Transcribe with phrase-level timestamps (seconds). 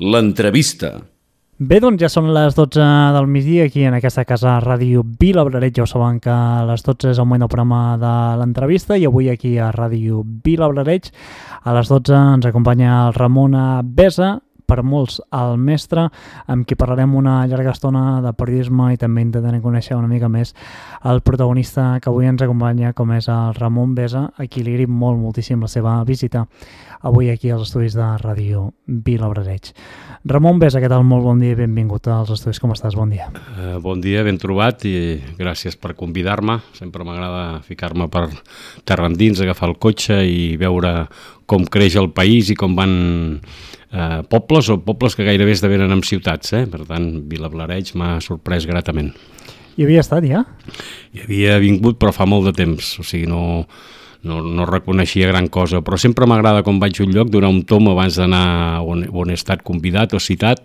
[0.00, 0.94] L'entrevista.
[1.60, 5.74] Bé, doncs ja són les 12 del migdia aquí en aquesta casa Ràdio Vila Blareig.
[5.76, 9.04] Ja ho saben que a les 12 és el moment del programa de l'entrevista i
[9.04, 11.10] avui aquí a Ràdio Vila Blareig
[11.68, 14.38] a les 12 ens acompanya el Ramon Besa,
[14.70, 16.06] per molts el mestre,
[16.50, 20.54] amb qui parlarem una llarga estona de periodisme i també intentarem conèixer una mica més
[21.10, 24.94] el protagonista que avui ens acompanya, com és el Ramon Besa, a qui li agraïm
[24.94, 26.46] molt, moltíssim la seva visita
[27.00, 29.72] avui aquí als estudis de Ràdio Vilabrareig.
[30.28, 31.02] Ramon Besa, què tal?
[31.08, 32.60] Molt bon dia i benvingut als estudis.
[32.60, 32.94] Com estàs?
[32.98, 33.30] Bon dia.
[33.56, 34.94] Uh, bon dia, ben trobat i
[35.38, 36.58] gràcies per convidar-me.
[36.76, 38.26] Sempre m'agrada ficar-me per
[38.84, 41.08] terra endins, agafar el cotxe i veure
[41.50, 42.92] com creix el país i com van
[43.92, 46.54] eh, pobles o pobles que gairebé esdevenen en ciutats.
[46.56, 46.64] Eh?
[46.70, 49.12] Per tant, Vilablareig m'ha sorprès gratament.
[49.78, 50.44] Hi havia estat ja?
[51.14, 53.64] Hi havia vingut però fa molt de temps, o sigui, no,
[54.22, 57.62] no, no reconeixia gran cosa, però sempre m'agrada quan vaig a un lloc donar un
[57.64, 60.60] tom abans d'anar on, on he estat convidat o citat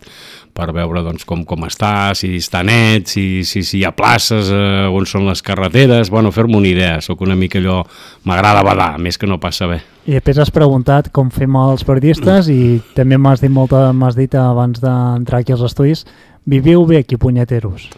[0.55, 4.51] per veure doncs, com, com està, si està net, si, si, si hi ha places,
[4.55, 7.81] eh, on són les carreteres, bueno, fer-me una idea, sóc una mica allò,
[8.23, 9.81] m'agrada badar, més que no passa bé.
[10.07, 14.79] I després has preguntat com fem els periodistes i també m'has dit, molta, dit abans
[14.83, 16.05] d'entrar aquí als estudis,
[16.47, 17.89] viviu bé aquí, punyeteros.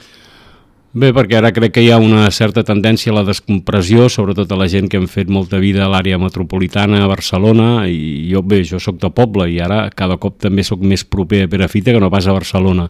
[0.98, 4.58] Bé, perquè ara crec que hi ha una certa tendència a la descompressió, sobretot a
[4.58, 8.64] la gent que hem fet molta vida a l'àrea metropolitana, a Barcelona, i jo, bé,
[8.66, 12.02] jo sóc de poble i ara cada cop també sóc més proper a Perafita que
[12.02, 12.88] no pas a Barcelona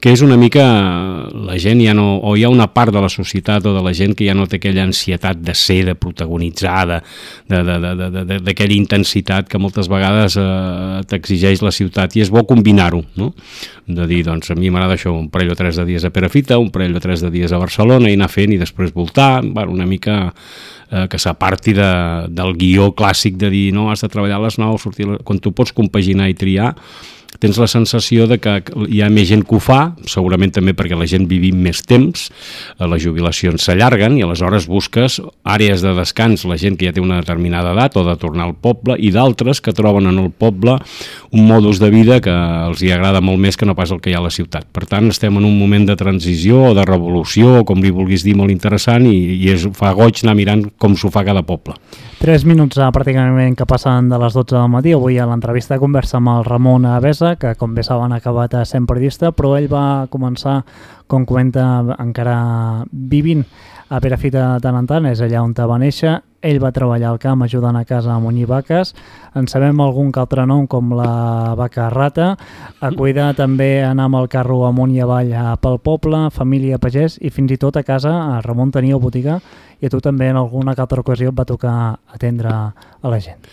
[0.00, 0.64] que és una mica
[1.30, 3.92] la gent ja no, o hi ha una part de la societat o de la
[3.96, 7.00] gent que ja no té aquella ansietat de ser, de protagonitzar,
[7.50, 13.32] d'aquella intensitat que moltes vegades eh, t'exigeix la ciutat i és bo combinar-ho, no?
[13.90, 16.58] de dir, doncs a mi m'agrada això, un parell o tres de dies a Perafita,
[16.62, 19.74] un parell o tres de dies a Barcelona i anar fent i després voltar, bueno,
[19.74, 20.32] una mica
[20.90, 21.92] eh, que s'aparti de,
[22.30, 25.52] del guió clàssic de dir no, has de treballar a les 9, sortir quan tu
[25.56, 26.74] pots compaginar i triar
[27.38, 28.56] tens la sensació de que
[28.90, 32.26] hi ha més gent que ho fa, segurament també perquè la gent vivim més temps,
[32.78, 37.02] eh, les jubilacions s'allarguen i aleshores busques àrees de descans, la gent que ja té
[37.02, 40.78] una determinada edat o de tornar al poble i d'altres que troben en el poble
[41.30, 44.10] un modus de vida que els hi agrada molt més que no pas el que
[44.10, 44.66] hi ha a la ciutat.
[44.72, 48.26] Per tant, estem en un moment de transició o de revolució, o com li vulguis
[48.26, 51.78] dir, molt interessant i, i és, fa goig anar mirant com s'ho fa cada poble.
[52.20, 54.92] Tres minuts eh, pràcticament que passen de les 12 del matí.
[54.92, 56.84] Avui a l'entrevista conversa amb el Ramon
[57.20, 60.62] Avesa, que com bé saben ha acabat sent periodista, però ell va començar,
[61.06, 63.44] com comenta, encara vivint
[63.90, 66.20] a Perafita de tant en tant, és allà on va néixer.
[66.40, 68.94] Ell va treballar al camp ajudant a casa a munyir vaques.
[69.34, 72.36] En sabem algun que altre nom, com la vaca rata.
[72.80, 77.28] A cuidar també anar amb el carro amunt i avall pel poble, família pagès i
[77.28, 79.40] fins i tot a casa a Ramon tenia botiga
[79.80, 83.44] i a tu també en alguna altra ocasió et va tocar atendre a la gent.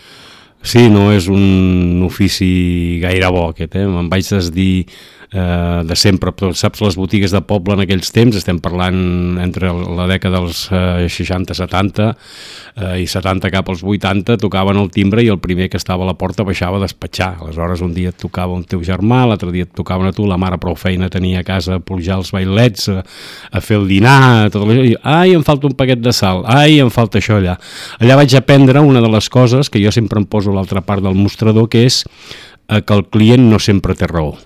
[0.62, 3.86] Sí, no és un ofici gaire bo aquest, eh?
[3.86, 4.88] Me'n vaig desdir
[5.32, 9.70] eh, de sempre, però saps, les botigues de poble en aquells temps, estem parlant entre
[9.72, 15.30] la dècada dels eh, 60-70 eh, i 70 cap als 80, tocaven el timbre i
[15.32, 17.34] el primer que estava a la porta baixava a despatxar.
[17.44, 20.40] Aleshores un dia et tocava un teu germà, l'altre dia et tocaven a tu, la
[20.40, 23.04] mare prou feina tenia a casa a pujar els bailets, a,
[23.52, 26.78] a fer el dinar, tot allò, i ai, em falta un paquet de sal, ai,
[26.82, 27.58] em falta això allà.
[28.00, 31.04] Allà vaig aprendre una de les coses que jo sempre em poso a l'altra part
[31.04, 34.36] del mostrador, que és eh, que el client no sempre té raó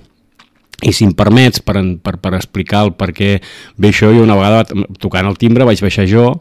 [0.82, 3.37] i si em permets, per, per, per explicar el per què
[3.78, 4.66] ve això, jo una vegada
[5.03, 6.32] tocant el timbre vaig baixar jo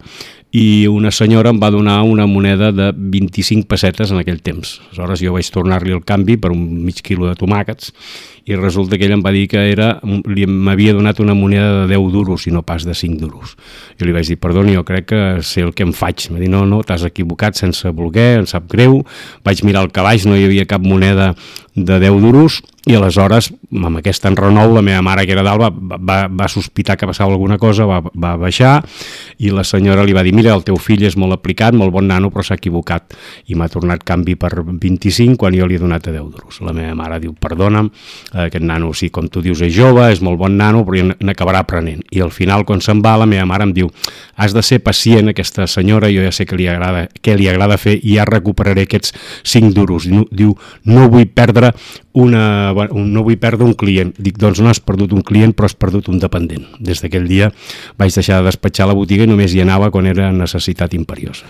[0.52, 4.82] i una senyora em va donar una moneda de 25 pessetes en aquell temps.
[4.90, 7.94] Aleshores jo vaig tornar-li el canvi per un mig quilo de tomàquets
[8.52, 12.12] i resulta que ell em va dir que era m'havia donat una moneda de 10
[12.12, 13.56] duros i no pas de 5 duros.
[13.96, 16.28] Jo li vaig dir, perdoni, jo crec que sé el que em faig.
[16.34, 19.06] Va dir, no, no, t'has equivocat sense voler, em sap greu.
[19.48, 21.32] Vaig mirar el calaix, no hi havia cap moneda
[21.76, 25.98] de 10 duros i aleshores, amb aquest enrenou, la meva mare, que era dalt, va,
[26.02, 28.80] va, va sospitar que passava alguna cosa, va, va baixar
[29.38, 32.10] i la senyora li va dir, mira, el teu fill és molt aplicat, molt bon
[32.10, 33.14] nano, però s'ha equivocat
[33.54, 36.58] i m'ha tornat canvi per 25 quan jo li he donat a 10 duros.
[36.66, 37.92] La meva mare diu, perdona'm,
[38.48, 42.02] aquest nano, sí, com tu dius, és jove, és molt bon nano, però n'acabarà aprenent.
[42.10, 43.94] I al final, quan se'n va, la meva mare em diu,
[44.42, 47.78] has de ser pacient, aquesta senyora, jo ja sé que li agrada, què li agrada
[47.78, 49.14] fer i ja recuperaré aquests
[49.54, 50.10] 5 duros.
[50.34, 50.58] Diu,
[50.90, 51.76] no vull perdre
[52.14, 54.14] una, no vull perdre un client.
[54.18, 56.66] Dic, doncs no has perdut un client, però has perdut un dependent.
[56.80, 57.52] Des d'aquell dia
[58.00, 61.46] vaig deixar de despatxar la botiga i només hi anava quan era necessitat imperiosa.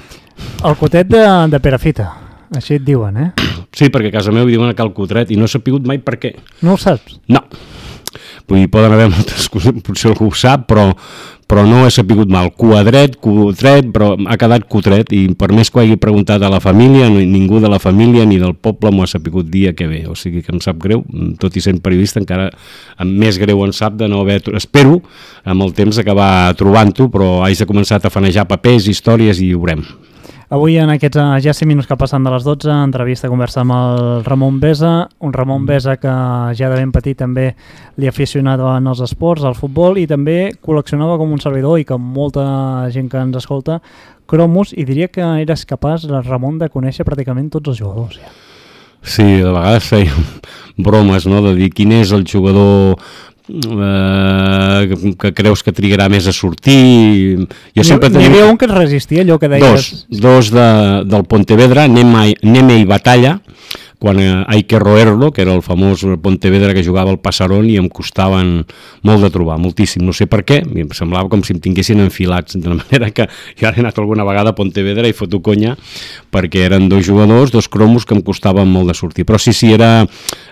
[0.66, 2.10] El cotet de, de Perafita,
[2.56, 3.30] així et diuen, eh?
[3.72, 6.18] Sí, perquè a casa meva diuen a Cal Cotret i no he sapigut mai per
[6.20, 6.34] què.
[6.66, 7.20] No ho saps?
[7.32, 7.46] No.
[8.48, 10.88] Vull dir, poden haver moltes coses, potser algú ho sap, però,
[11.50, 12.52] però no he sapigut mal.
[12.58, 16.62] Quadret, cutret, però ha quedat cutret i per més que ho hagi preguntat a la
[16.64, 20.04] família, ningú de la família ni del poble m'ho ha sapigut dia que ve.
[20.12, 21.04] O sigui que em sap greu,
[21.42, 22.50] tot i sent periodista, encara
[23.06, 24.42] més greu en sap de no haver...
[24.58, 25.02] Espero
[25.44, 29.62] amb el temps acabar trobant-ho, però haig de començar a fanejar papers, històries i ho
[29.62, 29.86] veurem.
[30.51, 33.71] Avui, en aquests eh, ja 5 minuts que passen de les 12, entrevista, conversa amb
[33.71, 36.12] el Ramon Besa, un Ramon Besa que
[36.59, 37.53] ja de ben petit també
[37.95, 41.88] li ha aficionat en els esports, al futbol, i també col·leccionava com un servidor i
[41.88, 42.44] com molta
[42.92, 43.80] gent que ens escolta,
[44.27, 48.19] cromos, i diria que eres capaç, Ramon, de conèixer pràcticament tots els jugadors.
[48.19, 48.36] Ja.
[49.07, 50.12] Sí, de vegades feia
[50.89, 53.00] bromes, no?, de dir quin és el jugador
[53.51, 57.48] eh, que creus que trigarà més a sortir?
[57.77, 58.27] Jo sempre tenia...
[58.27, 59.92] N'hi havia un que es resistia allò que deies.
[60.07, 60.68] Dos, dos de,
[61.12, 63.39] del Pontevedra Neme, Neme i Batalla
[64.01, 67.75] quan eh, hay que roerlo, que era el famós Pontevedra que jugava al Passarón i
[67.77, 68.63] em costaven
[69.06, 72.57] molt de trobar, moltíssim, no sé per què, em semblava com si em tinguessin enfilats,
[72.57, 75.75] de la manera que jo he anat alguna vegada a Pontevedra i foto conya
[76.33, 79.69] perquè eren dos jugadors, dos cromos que em costaven molt de sortir, però sí, sí,
[79.75, 80.07] era...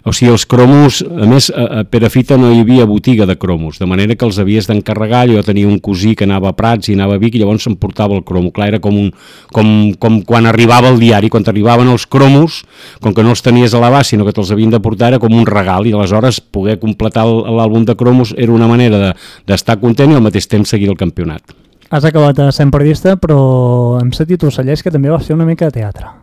[0.08, 3.88] O sigui, els cromos, a més, a Perafita no hi havia botiga de cromos, de
[3.90, 7.18] manera que els havies d'encarregar, jo tenia un cosí que anava a Prats i anava
[7.18, 9.10] a Vic i llavors em portava el cromo, clar, era com, un,
[9.52, 12.62] com, com quan arribava el diari, quan arribaven els cromos,
[13.04, 15.34] com que no els tenies a l'abast, sinó que te'ls havien de portar, era com
[15.36, 19.14] un regal, i aleshores poder completar l'àlbum de cromos era una manera
[19.48, 21.56] d'estar de, content i al mateix temps seguir el campionat.
[21.90, 25.80] Has acabat sent periodista, però hem sentit ocellers que també vas fer una mica de
[25.80, 26.19] teatre.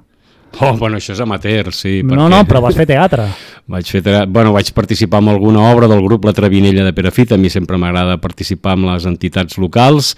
[0.61, 2.01] Oh, bueno, això és amateur, sí.
[2.01, 2.17] Perquè...
[2.17, 3.27] No, no, però vas fer teatre.
[3.73, 4.31] Vaig, fer teatre...
[4.31, 7.77] bueno, vaig participar en alguna obra del grup La Travinella de Perafita, a mi sempre
[7.83, 10.13] m'agrada participar amb les entitats locals,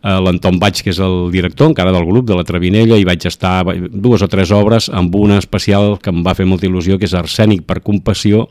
[0.00, 3.26] eh, l'Anton Baig, que és el director encara del grup de La Travinella, i vaig
[3.26, 7.10] estar dues o tres obres amb una especial que em va fer molta il·lusió, que
[7.10, 8.46] és Arsènic per compassió,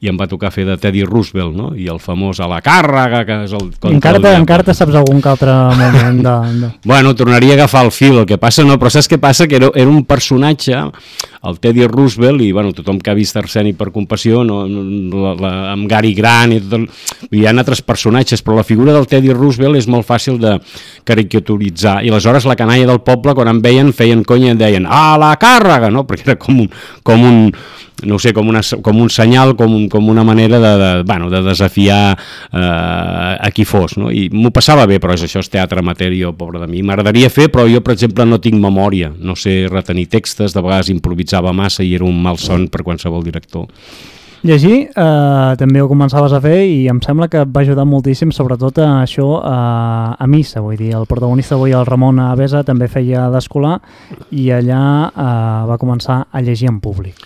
[0.00, 1.70] i em va tocar fer de Teddy Roosevelt, no?
[1.76, 3.66] i el famós a la càrrega, que és el...
[3.90, 6.70] Encara, te, encara te saps algun altre moment de, de...
[6.88, 9.44] Bueno, tornaria a agafar el fil, el que passa no, però saps què passa?
[9.50, 10.78] Que era, era un personatge,
[11.44, 15.50] el Teddy Roosevelt, i bueno, tothom que ha vist Arseni per compassió, no, la, la,
[15.74, 16.88] amb Gary Grant i tot el...
[17.36, 20.54] Hi ha altres personatges, però la figura del Teddy Roosevelt és molt fàcil de
[21.08, 25.20] caricaturitzar, i aleshores la canalla del poble, quan em veien, feien conya i deien, a
[25.20, 26.06] la càrrega, no?
[26.08, 26.72] Perquè era com un,
[27.04, 27.44] com un,
[28.06, 31.42] no sé, com, una, com un senyal, com, com una manera de, de, bueno, de
[31.42, 34.10] desafiar eh, a qui fos, no?
[34.10, 35.82] I m'ho passava bé, però és això és teatre
[36.16, 36.82] jo, pobre de mi.
[36.82, 40.90] M'agradaria fer, però jo, per exemple, no tinc memòria, no sé retenir textos, de vegades
[40.90, 43.66] improvisava massa i era un mal son per qualsevol director.
[44.40, 48.30] Llegir eh, també ho començaves a fer i em sembla que et va ajudar moltíssim,
[48.32, 52.88] sobretot a això a, a missa, vull dir, el protagonista avui, el Ramon Avesa, també
[52.88, 53.76] feia d'escolar
[54.32, 55.28] i allà eh,
[55.68, 57.20] va començar a llegir en públic.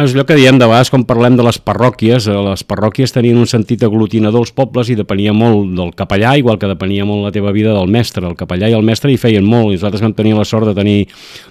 [0.00, 2.24] És allò que diem de vegades quan parlem de les parròquies.
[2.30, 6.56] Eh, les parròquies tenien un sentit aglutinador als pobles i depenia molt del capellà, igual
[6.60, 8.24] que depenia molt la teva vida del mestre.
[8.24, 10.74] El capellà i el mestre hi feien molt i nosaltres vam tenir la sort de
[10.78, 10.94] tenir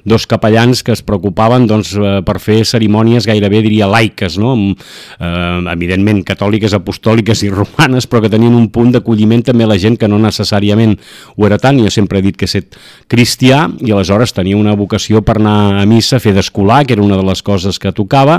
[0.02, 4.56] dos capellans que es preocupaven doncs, eh, per fer cerimònies gairebé, diria, laiques, no?
[4.58, 9.78] eh, evidentment catòliques, apostòliques i romanes, però que tenien un punt d'acolliment també a la
[9.78, 10.98] gent que no necessàriament
[11.36, 11.78] ho era tant.
[11.78, 12.64] Jo sempre he dit que he
[13.08, 17.20] cristià i aleshores tenia una vocació per anar a missa, fer d'escolar, que era una
[17.20, 18.39] de les coses que tocava,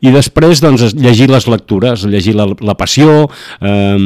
[0.00, 3.28] i després doncs, llegir les lectures, llegir la, la Passió,
[3.60, 3.96] eh,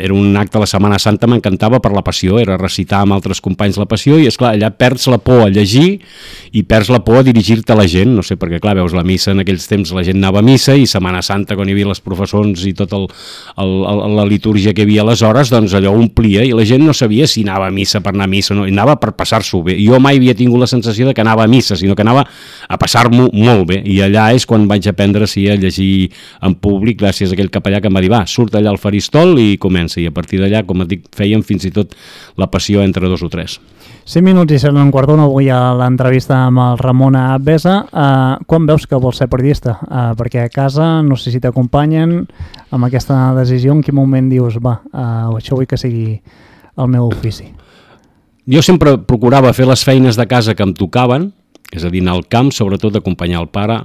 [0.00, 3.42] era un acte a la Setmana Santa, m'encantava per la Passió, era recitar amb altres
[3.44, 6.00] companys la Passió, i és clar allà perds la por a llegir
[6.56, 9.04] i perds la por a dirigir-te a la gent, no sé, perquè clar, veus la
[9.06, 11.90] missa en aquells temps, la gent anava a missa, i Setmana Santa, quan hi havia
[11.90, 16.66] les professors i tota la litúrgia que hi havia aleshores, doncs allò omplia, i la
[16.68, 19.62] gent no sabia si anava a missa per anar a missa, no, anava per passar-s'ho
[19.66, 19.76] bé.
[19.80, 22.24] Jo mai havia tingut la sensació de que anava a missa, sinó que anava
[22.68, 26.10] a passar-m'ho molt bé, i allà és quan vaig aprendre sí, a llegir
[26.42, 29.38] en públic gràcies a aquell capellà que em va dir, va, surt allà al faristol
[29.40, 31.94] i comença, i a partir d'allà, com et dic, fèiem fins i tot
[32.40, 33.58] la passió entre dos o tres.
[34.10, 37.76] 5 minuts i serà un quart d'una avui a l'entrevista amb el Ramon Abesa.
[37.92, 39.76] Uh, quan veus que vols ser periodista?
[39.86, 42.16] Uh, perquè a casa no sé si t'acompanyen
[42.74, 46.16] amb aquesta decisió, en quin moment dius, va, uh, això vull que sigui
[46.80, 47.46] el meu ofici?
[48.50, 51.30] Jo sempre procurava fer les feines de casa que em tocaven,
[51.70, 53.82] és a dir, anar al camp, sobretot acompanyar el pare,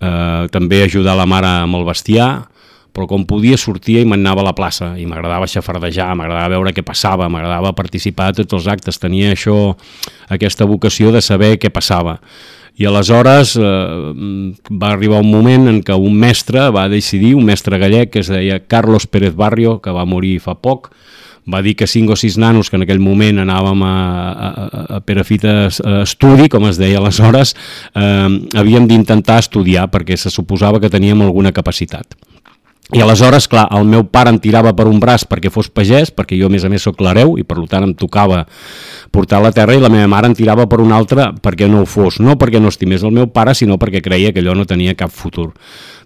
[0.00, 2.30] eh, també ajudar la mare amb el bestiar,
[2.90, 6.82] però com podia sortia i m'anava a la plaça i m'agradava xafardejar, m'agradava veure què
[6.86, 9.76] passava, m'agradava participar a tots els actes, tenia això,
[10.28, 12.18] aquesta vocació de saber què passava.
[12.80, 13.66] I aleshores eh,
[14.70, 18.30] va arribar un moment en què un mestre va decidir, un mestre gallec que es
[18.32, 20.90] deia Carlos Pérez Barrio, que va morir fa poc,
[21.48, 23.94] va dir que cinc o sis nanos que en aquell moment anàvem a,
[24.30, 24.48] a,
[24.96, 25.68] a Perafita
[26.02, 27.54] estudi, com es deia aleshores,
[27.94, 28.28] eh,
[28.58, 32.16] havíem d'intentar estudiar perquè se suposava que teníem alguna capacitat.
[32.90, 36.34] i aleshores, clar, el meu pare em tirava per un braç perquè fos pagès, perquè
[36.34, 38.40] jo a més a més sóc clareu i per tant em tocava
[39.14, 41.86] portar la terra i la meva mare em tirava per un altre perquè no ho
[41.86, 44.96] fos, no perquè no estimés el meu pare, sinó perquè creia que allò no tenia
[44.98, 45.52] cap futur.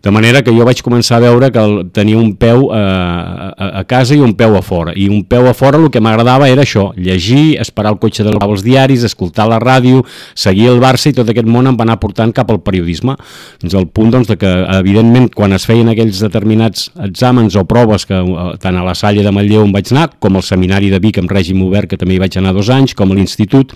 [0.05, 1.63] De manera que jo vaig començar a veure que
[1.97, 4.93] tenia un peu eh, a, a casa i un peu a fora.
[4.93, 8.35] I un peu a fora el que m'agradava era això, llegir, esperar el cotxe de
[8.35, 10.03] els diaris, escoltar la ràdio,
[10.37, 13.15] seguir el Barça i tot aquest món em va anar portant cap al periodisme.
[13.63, 18.05] Fins al punt doncs, de que, evidentment, quan es feien aquells determinats exàmens o proves
[18.05, 21.01] que eh, tant a la Salle de Manlleu on vaig anar, com al seminari de
[21.01, 23.73] Vic amb règim obert, que també hi vaig anar dos anys, com a l'institut,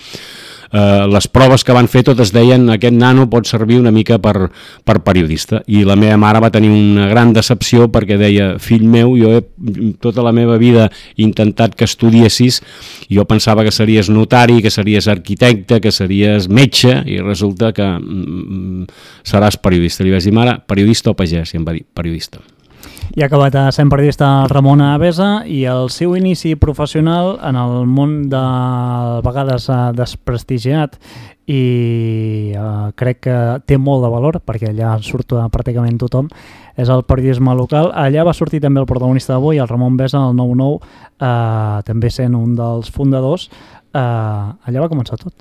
[0.73, 4.51] eh, les proves que van fer totes deien aquest nano pot servir una mica per,
[4.85, 9.15] per periodista i la meva mare va tenir una gran decepció perquè deia, fill meu,
[9.19, 9.43] jo he
[10.03, 12.61] tota la meva vida intentat que estudiessis,
[13.11, 18.87] jo pensava que series notari, que series arquitecte, que series metge i resulta que mm,
[19.27, 20.05] seràs periodista.
[20.05, 21.55] Li vaig dir, mare, periodista o pagès?
[21.55, 22.43] I em va dir, periodista.
[23.17, 28.29] I ha acabat sent periodista Ramon Avesa i el seu inici professional en el món
[28.29, 30.99] de a vegades desprestigiat
[31.49, 31.63] i
[32.53, 36.29] eh, crec que té molt de valor perquè allà surt pràcticament tothom
[36.77, 37.89] és el periodisme local.
[37.97, 40.77] Allà va sortir també el protagonista d'avui, el Ramon Besa, el 9-9,
[41.19, 43.49] eh, també sent un dels fundadors.
[43.89, 45.33] Eh, allà va començar tot.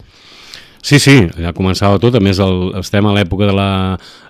[0.87, 3.71] Sí, sí, allà començava tot, a més el, estem a l'època de la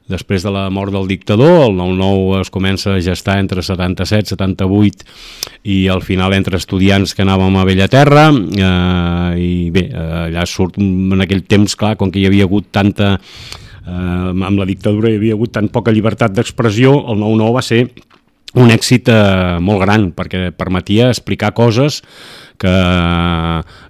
[0.09, 5.05] després de la mort del dictador, el 9-9 es comença a gestar entre 77, 78
[5.69, 10.79] i al final entre estudiants que anàvem a Bellaterra eh, i bé, eh, allà surt
[10.81, 15.19] en aquell temps, clar, com que hi havia hagut tanta eh, amb la dictadura hi
[15.19, 17.83] havia hagut tan poca llibertat d'expressió, el 9-9 va ser
[18.57, 22.01] un èxit eh, molt gran perquè permetia explicar coses
[22.57, 22.73] que,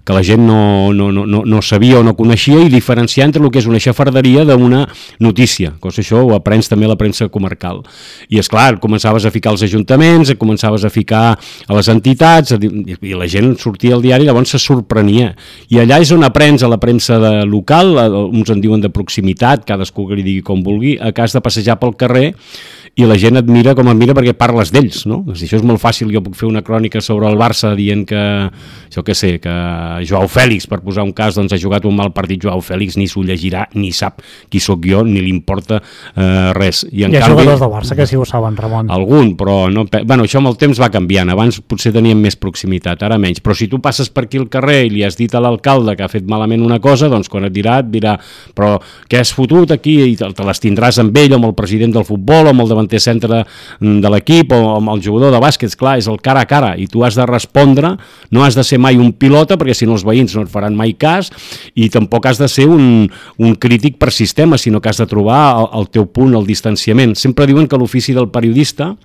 [0.04, 3.52] que la gent no, no, no, no sabia o no coneixia i diferenciar entre el
[3.52, 4.84] que és una xafarderia d'una
[5.24, 7.82] notícia, cosa això ho aprens també a la premsa comarcal.
[8.30, 13.16] I és clar, començaves a ficar als ajuntaments, començaves a ficar a les entitats i
[13.16, 15.34] la gent sortia al diari i llavors se sorprenia.
[15.72, 17.96] I allà és on aprens a la premsa de local,
[18.28, 21.80] uns en diuen de proximitat, cadascú que li digui com vulgui, a cas de passejar
[21.80, 22.34] pel carrer
[22.98, 25.20] i la gent et mira com et mira perquè parles d'ells, no?
[25.38, 28.22] Si això és molt fàcil, jo puc fer una crònica sobre el Barça dient que,
[28.94, 29.54] jo què sé, que
[30.10, 33.06] Joao Fèlix, per posar un cas, doncs ha jugat un mal partit Joao Fèlix, ni
[33.06, 36.88] s'ho llegirà, ni sap qui sóc jo, ni li importa eh, res.
[36.90, 38.90] I en Hi ha canvi, jugadors del Barça que sí ho saben, Ramon.
[38.90, 43.06] Algun, però no, bueno, això amb el temps va canviant, abans potser teníem més proximitat,
[43.06, 45.44] ara menys, però si tu passes per aquí al carrer i li has dit a
[45.44, 48.18] l'alcalde que ha fet malament una cosa, doncs quan et dirà, et dirà,
[48.58, 50.00] però què has fotut aquí?
[50.16, 52.87] I te, te les tindràs amb ell, amb el president del futbol, amb el davant
[52.88, 53.44] davanter centre
[53.80, 56.88] de l'equip o amb el jugador de bàsquet, clar, és el cara a cara i
[56.88, 57.98] tu has de respondre,
[58.32, 60.76] no has de ser mai un pilota perquè si no els veïns no et faran
[60.76, 61.30] mai cas
[61.76, 65.58] i tampoc has de ser un, un crític per sistema, sinó que has de trobar
[65.60, 67.16] el, el teu punt, el distanciament.
[67.16, 68.96] Sempre diuen que l'ofici del periodista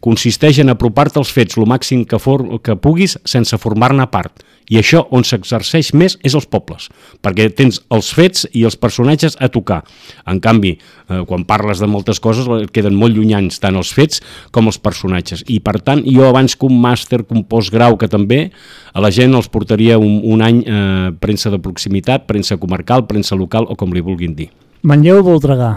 [0.00, 4.44] consisteix en apropar-te als fets el màxim que, for, que puguis sense formar-ne part.
[4.66, 6.88] I això on s'exerceix més és els pobles,
[7.22, 9.82] perquè tens els fets i els personatges a tocar.
[10.26, 14.66] En canvi, eh, quan parles de moltes coses queden molt llunyans tant els fets com
[14.66, 15.44] els personatges.
[15.46, 18.50] I per tant, jo abans que un màster, que un postgrau, que també
[18.92, 23.38] a la gent els portaria un, un any eh, premsa de proximitat, premsa comarcal, premsa
[23.38, 24.50] local o com li vulguin dir.
[24.82, 25.76] Manlleu Voltregà,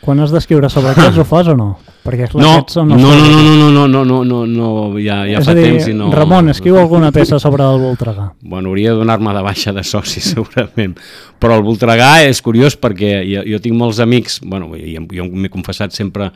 [0.00, 1.74] quan has d'escriure sobre aquests ho fas o no?
[2.04, 5.40] Perquè clar, no, són no, no, no, no, no, no, no, no, no, ja, ja
[5.40, 6.10] fa dir, temps i no...
[6.12, 8.26] Ramon, escriu alguna peça sobre el Voltregà.
[8.44, 10.98] Bueno, hauria de donar-me de baixa de soci, segurament.
[11.40, 15.52] Però el Voltregà és curiós perquè jo, jo tinc molts amics, bueno, jo, jo m'he
[15.52, 16.28] confessat sempre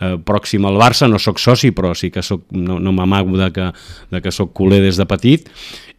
[0.00, 3.50] eh, pròxim al Barça, no sóc soci, però sí que soc, no, no m'amago de
[3.54, 3.70] que,
[4.10, 5.50] de que sóc culer des de petit,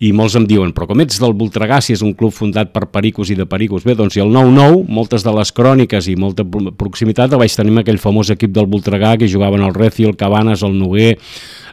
[0.04, 2.90] i molts em diuen, però com ets del Voltregà, si és un club fundat per
[2.92, 6.44] pericos i de pericos, bé, doncs i el 9-9, moltes de les cròniques i molta
[6.44, 10.20] proximitat el vaig tenir amb aquell famós equip del Voltregà que jugaven el Recio, el
[10.20, 11.14] Cabanes, el Noguer,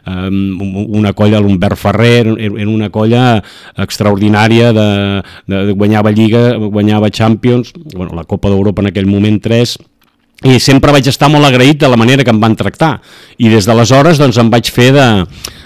[0.05, 3.41] una colla, l'Humbert Ferrer, era una colla
[3.79, 4.87] extraordinària, de,
[5.47, 9.77] de, de guanyava Lliga, guanyava Champions, bueno, la Copa d'Europa en aquell moment 3,
[10.43, 12.97] i sempre vaig estar molt agraït de la manera que em van tractar.
[13.39, 15.07] I des d'aleshores doncs em vaig fer de,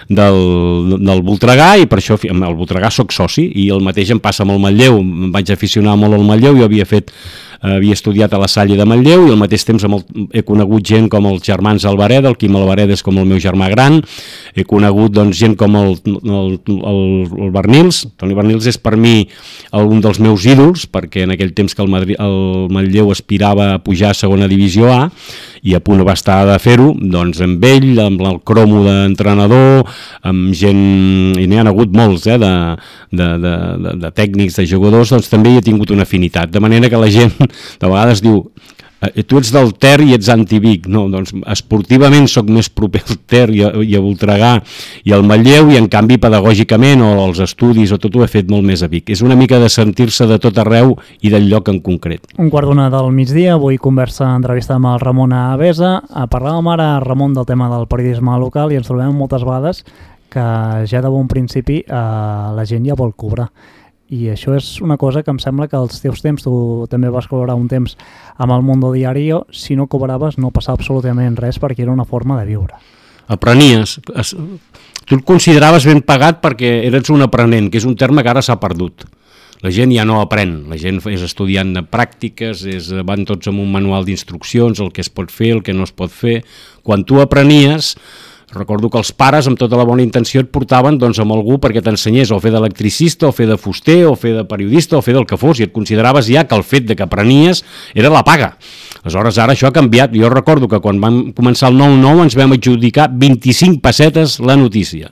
[0.07, 0.37] del,
[1.01, 4.55] del Voltregà i per això el Voltregà sóc soci i el mateix em passa amb
[4.55, 7.11] el Matlleu em vaig aficionar molt al Matlleu jo havia fet
[7.61, 9.97] havia estudiat a la Salle de Manlleu i al mateix temps el,
[10.33, 13.69] he conegut gent com els germans Alvareda, el Quim Alvareda és com el meu germà
[13.73, 13.99] gran,
[14.55, 17.01] he conegut doncs, gent com el, el, el,
[17.47, 19.27] el Bernils, Toni Bernils és per mi
[19.73, 23.81] un dels meus ídols, perquè en aquell temps que el, Madrid, el Manlleu aspirava a
[23.83, 25.07] pujar a segona divisió A,
[25.67, 29.87] i a punt va estar de fer-ho, doncs amb ell, amb el cromo d'entrenador,
[30.27, 32.53] amb gent, i n'hi ha hagut molts, eh, de,
[33.11, 36.61] de, de, de, de tècnics, de jugadors, doncs també hi ha tingut una afinitat, de
[36.63, 38.45] manera que la gent de vegades diu
[39.01, 43.19] eh, tu ets del Ter i ets anti-Vic, no, doncs esportivament sóc més proper al
[43.29, 44.53] Ter i a, i a Voltregà
[45.07, 48.49] i al Matlleu i en canvi pedagògicament o els estudis o tot ho he fet
[48.51, 49.11] molt més a Vic.
[49.13, 52.27] És una mica de sentir-se de tot arreu i del lloc en concret.
[52.37, 55.97] Un quart d'una del migdia, avui conversa, entrevista amb el Ramon Avesa.
[56.31, 59.83] Parlàvem ara, Ramon, del tema del periodisme local i ens trobem moltes vegades
[60.27, 60.43] que
[60.89, 61.97] ja de bon principi eh,
[62.57, 63.47] la gent ja vol cobrar
[64.09, 67.27] i això és una cosa que em sembla que als teus temps, tu també vas
[67.27, 67.97] cobrar un temps
[68.37, 72.39] amb el Mundo Diario, si no cobraves no passava absolutament res perquè era una forma
[72.39, 72.79] de viure.
[73.27, 73.97] Aprenies.
[74.15, 74.31] Es,
[75.03, 78.43] tu et consideraves ben pagat perquè eres un aprenent, que és un terme que ara
[78.43, 79.03] s'ha perdut.
[79.65, 83.63] La gent ja no aprèn, la gent és estudiant de pràctiques, és, van tots amb
[83.63, 86.43] un manual d'instruccions, el que es pot fer, el que no es pot fer.
[86.85, 87.95] Quan tu aprenies,
[88.47, 91.81] Recordo que els pares, amb tota la bona intenció, et portaven doncs, amb algú perquè
[91.83, 95.27] t'ensenyés o fer d'electricista, o fer de fuster, o fer de periodista, o fer del
[95.27, 98.53] que fos, i et consideraves ja que el fet de que aprenies era la paga.
[99.03, 100.15] Aleshores, ara això ha canviat.
[100.15, 105.11] Jo recordo que quan vam començar el 9-9 ens vam adjudicar 25 pessetes la notícia.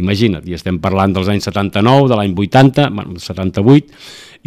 [0.00, 3.92] Imagina't, i estem parlant dels anys 79, de l'any 80, bueno, 78,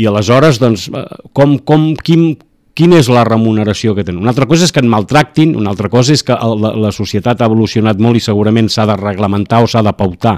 [0.02, 1.06] i aleshores, doncs, eh,
[1.38, 2.32] com, com, quin,
[2.78, 4.22] quina és la remuneració que tenen.
[4.24, 7.42] Una altra cosa és que en maltractin, una altra cosa és que la, la societat
[7.42, 10.38] ha evolucionat molt i segurament s'ha de reglamentar o s'ha de pautar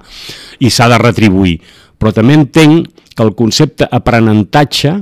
[0.60, 1.58] i s'ha de retribuir.
[2.00, 4.96] Però també entenc que el concepte aprenentatge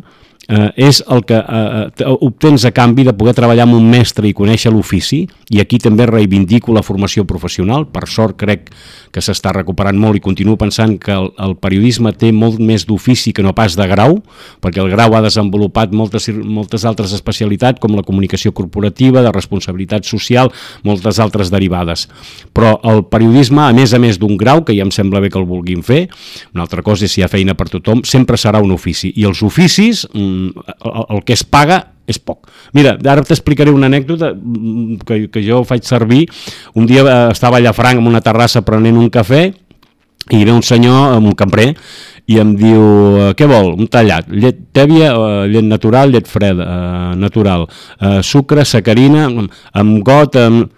[0.52, 4.28] eh, és el que eh, eh, obtens a canvi de poder treballar amb un mestre
[4.28, 8.70] i conèixer l'ofici, i aquí també reivindico la formació professional, per sort crec
[9.12, 13.34] que s'està recuperant molt i continuo pensant que el, el periodisme té molt més d'ofici
[13.36, 14.20] que no pas de grau,
[14.64, 20.08] perquè el grau ha desenvolupat moltes, moltes altres especialitats com la comunicació corporativa, de responsabilitat
[20.08, 20.52] social,
[20.88, 22.08] moltes altres derivades.
[22.56, 25.40] Però el periodisme, a més a més d'un grau, que ja em sembla bé que
[25.40, 26.06] el vulguin fer,
[26.56, 29.12] una altra cosa és si hi ha feina per tothom, sempre serà un ofici.
[29.16, 32.50] I els oficis, mm, el, el que es paga és poc.
[32.76, 36.26] Mira, ara t'explicaré una anècdota mm, que, que jo faig servir.
[36.78, 39.48] Un dia eh, estava a Llafranc en una terrassa prenent un cafè
[40.32, 41.72] i ve un senyor, un cambrer,
[42.32, 42.82] i em diu,
[43.20, 43.74] eh, què vol?
[43.74, 46.68] Un tallat, llet tèbia, eh, llet natural, llet freda,
[47.20, 47.66] natural,
[48.24, 49.28] sucre, sacarina,
[49.74, 50.70] amb got, amb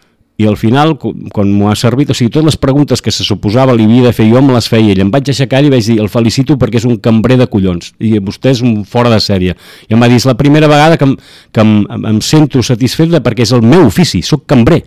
[0.44, 3.76] i al final, quan m'ho ha servit, o sigui, totes les preguntes que se suposava
[3.76, 5.04] li havia de fer jo me les feia ell.
[5.06, 8.18] Em vaig aixecar i vaig dir, el felicito perquè és un cambrer de collons, i
[8.20, 9.56] vostè és un fora de sèrie.
[9.88, 11.16] I em va dir, és la primera vegada que em,
[11.54, 11.76] que em,
[12.14, 14.84] em sento satisfet perquè és el meu ofici, sóc cambrer.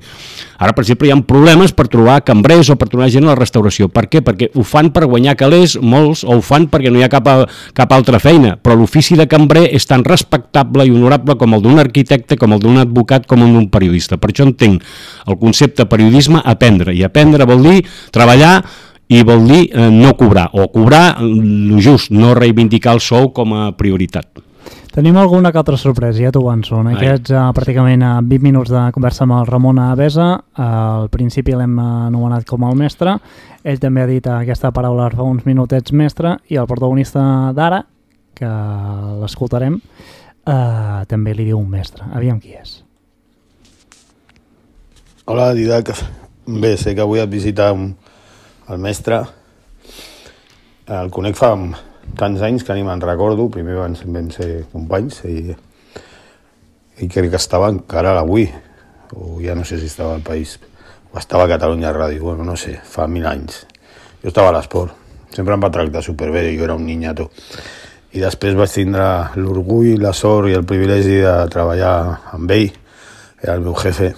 [0.57, 3.37] Ara, per exemple, hi ha problemes per trobar cambrers o per trobar gent a la
[3.37, 3.91] restauració.
[3.93, 4.23] Per què?
[4.25, 7.29] Perquè ho fan per guanyar calés, molts, o ho fan perquè no hi ha cap,
[7.77, 8.55] cap altra feina.
[8.57, 12.63] Però l'ofici de cambrer és tan respectable i honorable com el d'un arquitecte, com el
[12.65, 14.17] d'un advocat, com el d'un periodista.
[14.17, 14.85] Per això entenc
[15.27, 16.95] el concepte periodisme aprendre.
[16.95, 17.79] I aprendre vol dir
[18.15, 18.59] treballar
[19.09, 23.55] i vol dir eh, no cobrar, o cobrar el just, no reivindicar el sou com
[23.55, 24.43] a prioritat.
[24.97, 26.79] Tenim alguna que altra sorpresa, ja t'ho avanço.
[26.81, 31.11] En aquests uh, pràcticament uh, 20 minuts de conversa amb el Ramon Avesa, uh, al
[31.13, 33.19] principi l'hem anomenat com el mestre,
[33.61, 37.83] ell també ha dit aquesta paraula fa uns minutets mestre, i el protagonista d'ara,
[38.41, 38.55] que
[39.21, 42.09] l'escoltarem, uh, també li diu un mestre.
[42.17, 42.86] Aviam qui és.
[45.29, 45.89] Hola, Didac.
[46.47, 49.17] Bé, sé que avui et visita el mestre.
[50.87, 51.49] El conec fa
[52.15, 55.41] tants anys que ni me'n recordo, primer vam, vam ser companys i,
[57.03, 58.45] i crec que estava encara a l'avui,
[59.19, 60.61] o ja no sé si estava al país,
[61.11, 63.65] o estava a Catalunya Ràdio, bueno, no sé, fa mil anys.
[64.23, 64.95] Jo estava a l'esport,
[65.35, 67.33] sempre em va tractar superbé, jo era un niñato.
[68.15, 69.11] I després vaig tindre
[69.43, 71.99] l'orgull, la sort i el privilegi de treballar
[72.39, 72.71] amb ell,
[73.43, 74.15] era el meu jefe.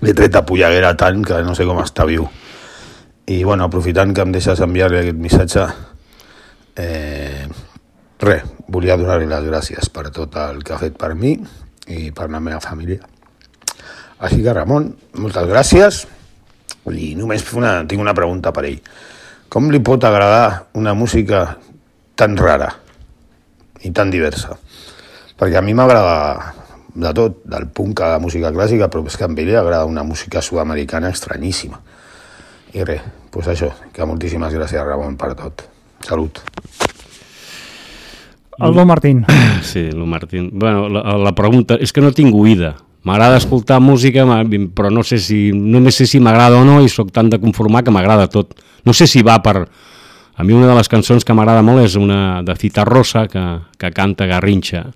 [0.00, 2.26] L'he tret a Polleguera tant que no sé com està viu.
[3.30, 5.68] I bueno, aprofitant que em deixes enviar-li aquest missatge,
[6.80, 7.48] Eh,
[8.20, 11.34] res, volia donar-li les gràcies per tot el que ha fet per mi
[11.90, 13.02] i per la meva família.
[14.20, 16.04] Així que, Ramon, moltes gràcies
[16.90, 18.78] i només una, tinc una pregunta per ell.
[19.50, 21.42] Com li pot agradar una música
[22.14, 22.70] tan rara
[23.82, 24.56] i tan diversa?
[25.40, 26.54] Perquè a mi m'agrada
[26.94, 29.88] de tot, del punk a la música clàssica, però és que a ell li agrada
[29.88, 31.80] una música sud-americana estranyíssima.
[32.74, 35.66] I res, doncs això, que moltíssimes gràcies, Ramon, per tot.
[36.06, 36.40] Salut.
[38.60, 39.24] El Lu Martín.
[39.62, 40.50] Sí, Lu Martín.
[40.52, 42.74] Bueno, la, la pregunta és que no tinc oïda.
[43.04, 44.24] M'agrada escoltar música,
[44.76, 47.84] però no sé si només sé si m'agrada o no i sóc tan de conformar
[47.84, 48.56] que m'agrada tot.
[48.84, 49.68] No sé si va per...
[50.40, 53.42] A mi una de les cançons que m'agrada molt és una de Cita Rosa que,
[53.76, 54.86] que canta Garrinxa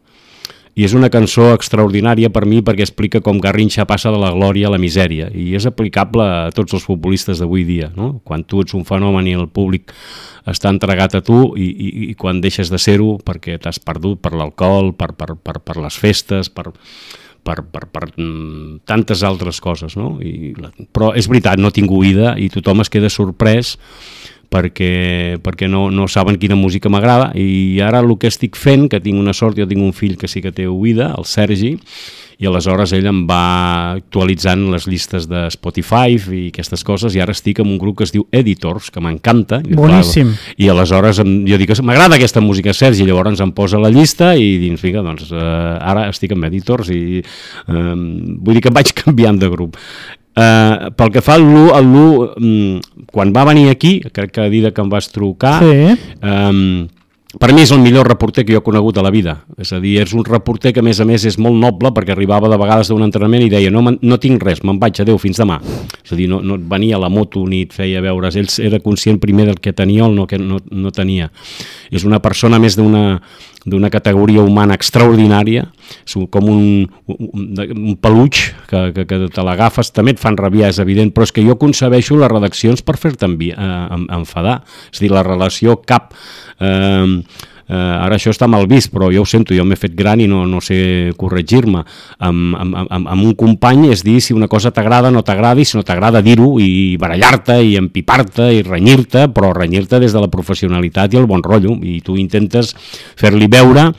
[0.74, 4.68] i és una cançó extraordinària per mi perquè explica com Garrinxa passa de la glòria
[4.68, 8.18] a la misèria i és aplicable a tots els futbolistes d'avui dia, no?
[8.26, 9.94] quan tu ets un fenomen i el públic
[10.50, 14.34] està entregat a tu i, i, i quan deixes de ser-ho perquè t'has perdut per
[14.34, 16.72] l'alcohol, per, per, per, per les festes, per,
[17.44, 20.16] per, per, per mm, tantes altres coses, no?
[20.20, 20.52] I,
[20.90, 23.76] però és veritat, no tinc oïda i tothom es queda sorprès
[24.54, 29.02] perquè, perquè no, no saben quina música m'agrada i ara el que estic fent, que
[29.02, 31.74] tinc una sort, jo tinc un fill que sí que té oïda, el Sergi,
[32.42, 37.34] i aleshores ell em va actualitzant les llistes de Spotify i aquestes coses i ara
[37.34, 39.60] estic en un grup que es diu Editors, que m'encanta.
[39.64, 40.32] Boníssim.
[40.58, 44.56] I aleshores em, jo dic, m'agrada aquesta música, Sergi, llavors em posa la llista i
[44.62, 45.46] dins, vinga, doncs eh,
[45.94, 49.78] ara estic amb Editors i eh, vull dir que vaig canviant de grup.
[50.34, 52.80] Uh, pel que fa al Lu, el Lu um,
[53.14, 55.94] quan va venir aquí, crec que a dir que em vas trucar, sí.
[56.26, 56.88] um,
[57.38, 59.36] per mi és el millor reporter que jo he conegut a la vida.
[59.58, 62.14] És a dir, és un reporter que a més a més és molt noble perquè
[62.14, 65.40] arribava de vegades d'un entrenament i deia no, no tinc res, me'n vaig, adeu, fins
[65.42, 65.60] demà.
[66.02, 68.82] És a dir, no, no venia a la moto ni et feia veure, ell era
[68.84, 71.30] conscient primer del que tenia o el no, que no, no tenia.
[71.90, 73.20] És una persona més d'una
[73.64, 75.64] d'una categoria humana extraordinària,
[76.30, 76.64] com un,
[77.08, 81.28] un, un peluig que, que, que te l'agafes, també et fan rabiar, és evident, però
[81.28, 83.56] és que jo concebeixo les redaccions per fer-te eh,
[84.18, 84.60] enfadar.
[84.92, 86.14] És dir, la relació cap...
[86.60, 90.20] Eh, eh, ara això està mal vist, però jo ho sento, jo m'he fet gran
[90.20, 91.84] i no, no sé corregir-me.
[92.18, 95.68] Amb, amb, amb, amb un company és dir si una cosa t'agrada no t'agrada i
[95.68, 100.30] si no t'agrada dir-ho i barallar-te i empipar-te i renyir-te, però renyir-te des de la
[100.32, 102.74] professionalitat i el bon rotllo i tu intentes
[103.20, 103.90] fer-li veure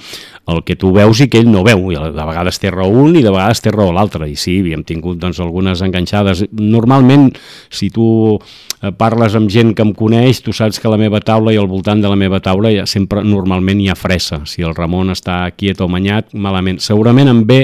[0.48, 3.16] el que tu veus i que ell no veu, i de vegades té raó un
[3.18, 6.46] i de vegades té raó l'altre, i sí, havíem tingut doncs, algunes enganxades.
[6.54, 7.32] Normalment,
[7.74, 11.54] si tu eh, parles amb gent que em coneix, tu saps que la meva taula
[11.54, 14.44] i al voltant de la meva taula ja sempre normalment hi ha fressa.
[14.46, 16.80] Si el Ramon està quiet o manyat, malament.
[16.84, 17.64] Segurament em ve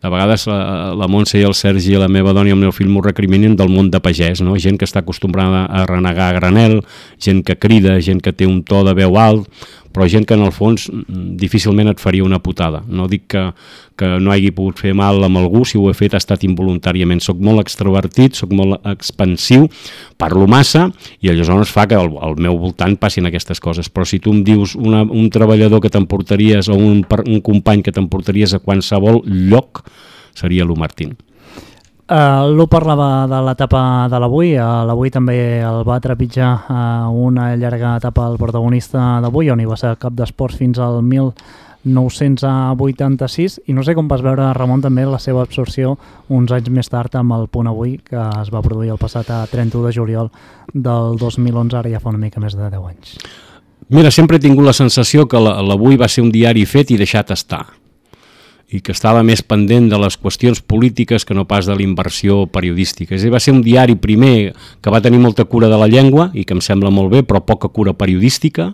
[0.00, 2.88] de vegades la, la Montse i el Sergi, la meva dona i el meu fill
[2.88, 4.56] m'ho recriminen del món de pagès, no?
[4.56, 6.78] gent que està acostumbrada a renegar a granel,
[7.20, 9.50] gent que crida, gent que té un to de veu alt,
[9.92, 12.82] però gent que en el fons mm, difícilment et faria una putada.
[12.86, 13.44] No dic que,
[13.98, 17.22] que no hagi pogut fer mal amb algú, si ho he fet ha estat involuntàriament.
[17.24, 19.66] Soc molt extrovertit, sóc molt expansiu,
[20.20, 20.88] parlo massa
[21.20, 23.90] i aleshores fa que al, al meu voltant passin aquestes coses.
[23.90, 27.94] Però si tu em dius una, un treballador que t'emportaries o un, un company que
[27.96, 29.84] t'emportaries a qualsevol lloc,
[30.38, 31.18] seria l'U Martín.
[32.10, 37.54] Uh, L'U parlava de l'etapa de l'avui, uh, l'avui també el va trepitjar uh, una
[37.54, 43.72] llarga etapa el protagonista d'avui, on hi va ser cap d'esports fins al 1986, i
[43.78, 47.30] no sé com vas veure, Ramon, també la seva absorció uns anys més tard amb
[47.38, 50.34] el punt avui, que es va produir el passat a 31 de juliol
[50.74, 53.22] del 2011, ara ja fa una mica més de 10 anys.
[53.86, 57.30] Mira, sempre he tingut la sensació que l'avui va ser un diari fet i deixat
[57.38, 57.79] estar
[58.70, 62.44] i que estava més pendent de les qüestions polítiques que no pas de la inversió
[62.46, 63.16] periodística.
[63.16, 64.52] És dir, va ser un diari primer
[64.82, 67.42] que va tenir molta cura de la llengua i que em sembla molt bé, però
[67.42, 68.70] poca cura periodística.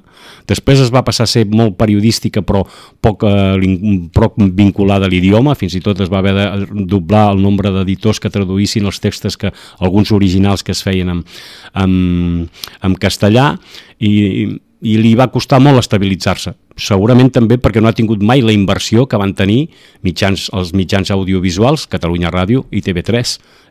[0.48, 2.66] Després es va passar a ser molt periodística però
[3.00, 6.46] poc, eh, poc vinculada a l'idioma, fins i tot es va haver de
[6.84, 11.24] doblar el nombre d'editors que traduïssin els textos que alguns originals que es feien en,
[11.72, 11.96] en,
[12.84, 13.54] en castellà
[13.98, 14.12] i,
[14.84, 16.52] i li va costar molt estabilitzar-se.
[16.76, 19.70] Segurament també perquè no ha tingut mai la inversió que van tenir
[20.04, 23.22] mitjans, els mitjans audiovisuals, Catalunya Ràdio i TV3.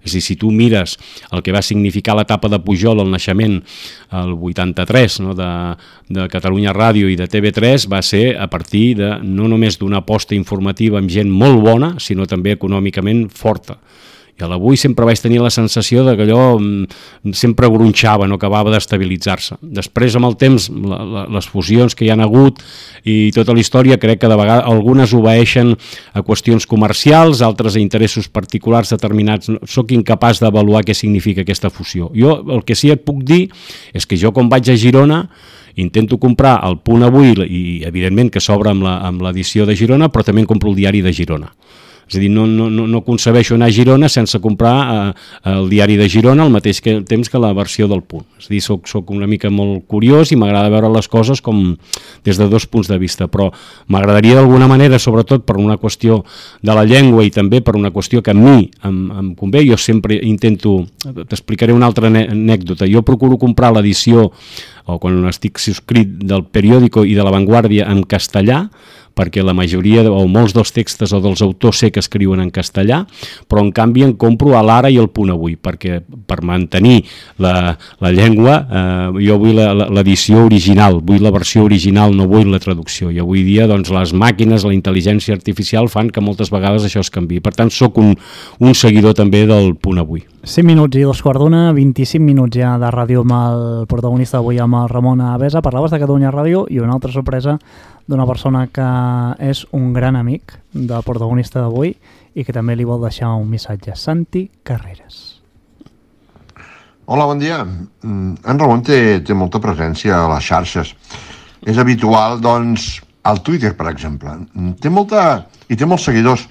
[0.05, 0.95] És a dir, si tu mires
[1.29, 3.59] el que va significar l'etapa de Pujol, el naixement,
[4.09, 5.51] el 83, no, de,
[6.17, 10.33] de Catalunya Ràdio i de TV3, va ser a partir de no només d'una aposta
[10.37, 13.77] informativa amb gent molt bona, sinó també econòmicament forta
[14.35, 18.35] i a l'avui sempre vaig tenir la sensació de que allò mm, sempre gronxava, no
[18.35, 19.55] acabava d'estabilitzar-se.
[19.63, 22.59] Després, amb el temps, la, la, les fusions que hi han hagut
[23.07, 25.71] i tota la història, crec que de vegades algunes obeeixen
[26.11, 29.53] a qüestions comercials, altres a interessos particulars determinats.
[29.71, 32.11] Soc incapaç d'avaluar què significa aquesta fusió.
[32.11, 33.45] Jo el que sí et puc dir
[33.95, 35.23] és que jo quan vaig a Girona
[35.79, 40.43] intento comprar el punt avui i evidentment que s'obre amb l'edició de Girona, però també
[40.47, 41.51] compro el diari de Girona
[42.05, 45.13] és a dir, no, no, no concebeixo anar a Girona sense comprar eh,
[45.55, 48.25] el diari de Girona al mateix que, temps que la versió del punt.
[48.39, 51.73] És a dir, soc, soc una mica molt curiós i m'agrada veure les coses com
[52.25, 53.49] des de dos punts de vista, però
[53.89, 56.21] m'agradaria d'alguna manera, sobretot per una qüestió
[56.61, 59.77] de la llengua i també per una qüestió que a mi em, em convé, jo
[59.81, 64.29] sempre intento, t'explicaré una altra anècdota, jo procuro comprar l'edició
[64.85, 68.67] o quan estic subscrit del periòdico i de la Vanguardia en castellà,
[69.15, 73.03] perquè la majoria o molts dels textos o dels autors sé que escriuen en castellà,
[73.49, 77.01] però en canvi en compro a l'ara i el punt avui, perquè per mantenir
[77.41, 79.61] la, la llengua eh, jo vull
[79.95, 84.13] l'edició original, vull la versió original, no vull la traducció, i avui dia doncs, les
[84.13, 87.41] màquines, la intel·ligència artificial fan que moltes vegades això es canvi.
[87.43, 88.15] Per tant, sóc un,
[88.59, 90.25] un seguidor també del punt avui.
[90.45, 94.59] 5 minuts i dos quarts d'una, 25 minuts ja de ràdio amb el protagonista avui
[94.61, 95.63] amb el Ramon Avesa.
[95.65, 97.55] Parlaves de Catalunya Ràdio i una altra sorpresa
[98.05, 98.85] d'una persona que
[99.41, 101.95] és un gran amic del protagonista d'avui
[102.35, 103.97] i que també li vol deixar un missatge.
[103.97, 105.41] Santi Carreras.
[107.09, 107.63] Hola, bon dia.
[107.65, 110.93] Mm, En Ramon té, té molta presència a les xarxes.
[111.65, 114.37] És habitual, doncs, al Twitter, per exemple.
[114.77, 115.47] Té molta...
[115.69, 116.45] i té molts seguidors.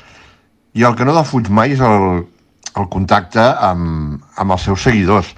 [0.75, 2.25] I el que no defuig mai és el,
[2.81, 5.31] el contacte amb, amb els seus seguidors.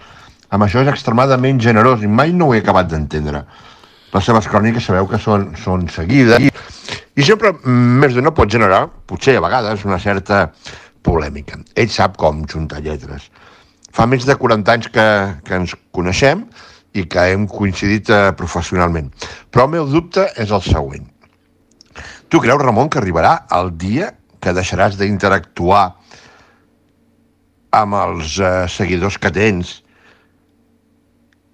[0.54, 3.42] Amb això és extremadament generós i mai no ho he acabat d'entendre.
[4.14, 6.52] Les seves cròniques sabeu que són, són seguides i,
[7.18, 10.46] i sempre mm, més de no pot generar, potser a vegades, una certa
[11.04, 11.58] polèmica.
[11.74, 13.28] Ell sap com juntar lletres.
[13.92, 15.06] Fa més de 40 anys que,
[15.44, 16.46] que ens coneixem
[16.96, 19.10] i que hem coincidit eh, professionalment.
[19.52, 21.04] Però el meu dubte és el següent.
[22.28, 24.10] Tu creus, Ramon, que arribarà el dia
[24.42, 25.84] que deixaràs d'interactuar
[27.80, 29.80] amb els eh, seguidors que tens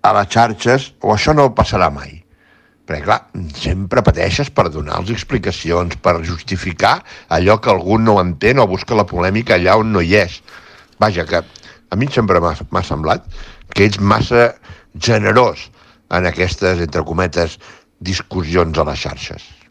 [0.03, 2.21] a les xarxes o això no passarà mai?
[2.83, 3.21] Perquè, clar,
[3.55, 6.97] sempre pateixes per donar-los explicacions, per justificar
[7.31, 10.41] allò que algú no entén o busca la polèmica allà on no hi és.
[11.03, 13.29] Vaja, que a mi sempre m'ha semblat
[13.73, 14.51] que ets massa
[14.99, 15.69] generós
[16.13, 17.59] en aquestes, entre cometes,
[18.03, 19.62] discussions a les xarxes.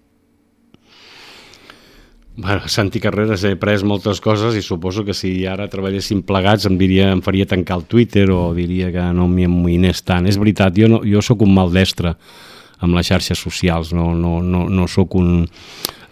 [2.38, 6.78] Bueno, Santi Carreras he pres moltes coses i suposo que si ara treballéssim plegats em,
[6.80, 10.30] diria, em faria tancar el Twitter o diria que no m'hi amoïnés tant.
[10.32, 12.16] És veritat, jo, no, jo sóc un maldestre
[12.82, 15.44] amb les xarxes socials, no, no, no, no sóc un,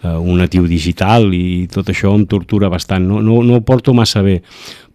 [0.02, 3.94] eh, un natiu digital i tot això em tortura bastant, no, no, no ho porto
[3.96, 4.40] massa bé,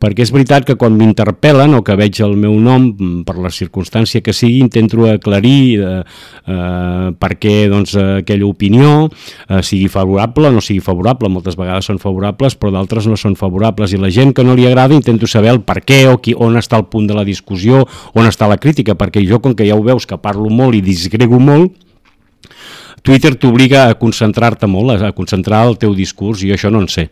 [0.02, 3.52] perquè és veritat que quan m'interpel·len o que veig el meu nom mm, per la
[3.54, 10.50] circumstància que sigui, intento aclarir eh, eh, per què doncs, aquella opinió eh, sigui favorable
[10.50, 13.94] o no sigui favorable, moltes vegades són favorables però d'altres no són favorables.
[13.94, 16.60] I la gent que no li agrada intento saber el per què o qui, on
[16.60, 19.78] està el punt de la discussió, on està la crítica, perquè jo com que ja
[19.78, 21.74] ho veus que parlo molt i disgrego molt,
[23.06, 26.90] Twitter t'obliga a concentrar-te molt, a concentrar el teu discurs, i jo això no en
[26.90, 27.12] sé.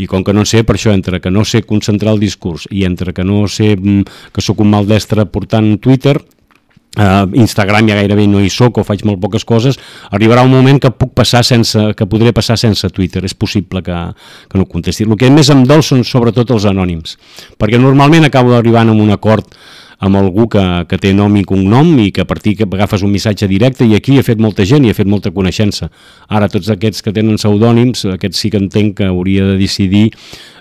[0.00, 2.66] I com que no en sé, per això, entre que no sé concentrar el discurs
[2.72, 6.18] i entre que no sé mm, que sóc un maldestre portant Twitter,
[6.96, 9.76] Uh, Instagram ja gairebé no hi sóc o faig molt poques coses,
[10.16, 13.98] arribarà un moment que puc passar sense, que podré passar sense Twitter, és possible que,
[14.48, 15.04] que no contesti.
[15.04, 17.18] El que més em dol són sobretot els anònims,
[17.60, 19.52] perquè normalment acabo arribant a un acord
[19.98, 23.12] amb algú que, que té nom i cognom i que a partir que agafes un
[23.14, 25.88] missatge directe i aquí he fet molta gent i he fet molta coneixença.
[26.28, 30.10] Ara tots aquests que tenen pseudònims, aquests sí que entenc que hauria de decidir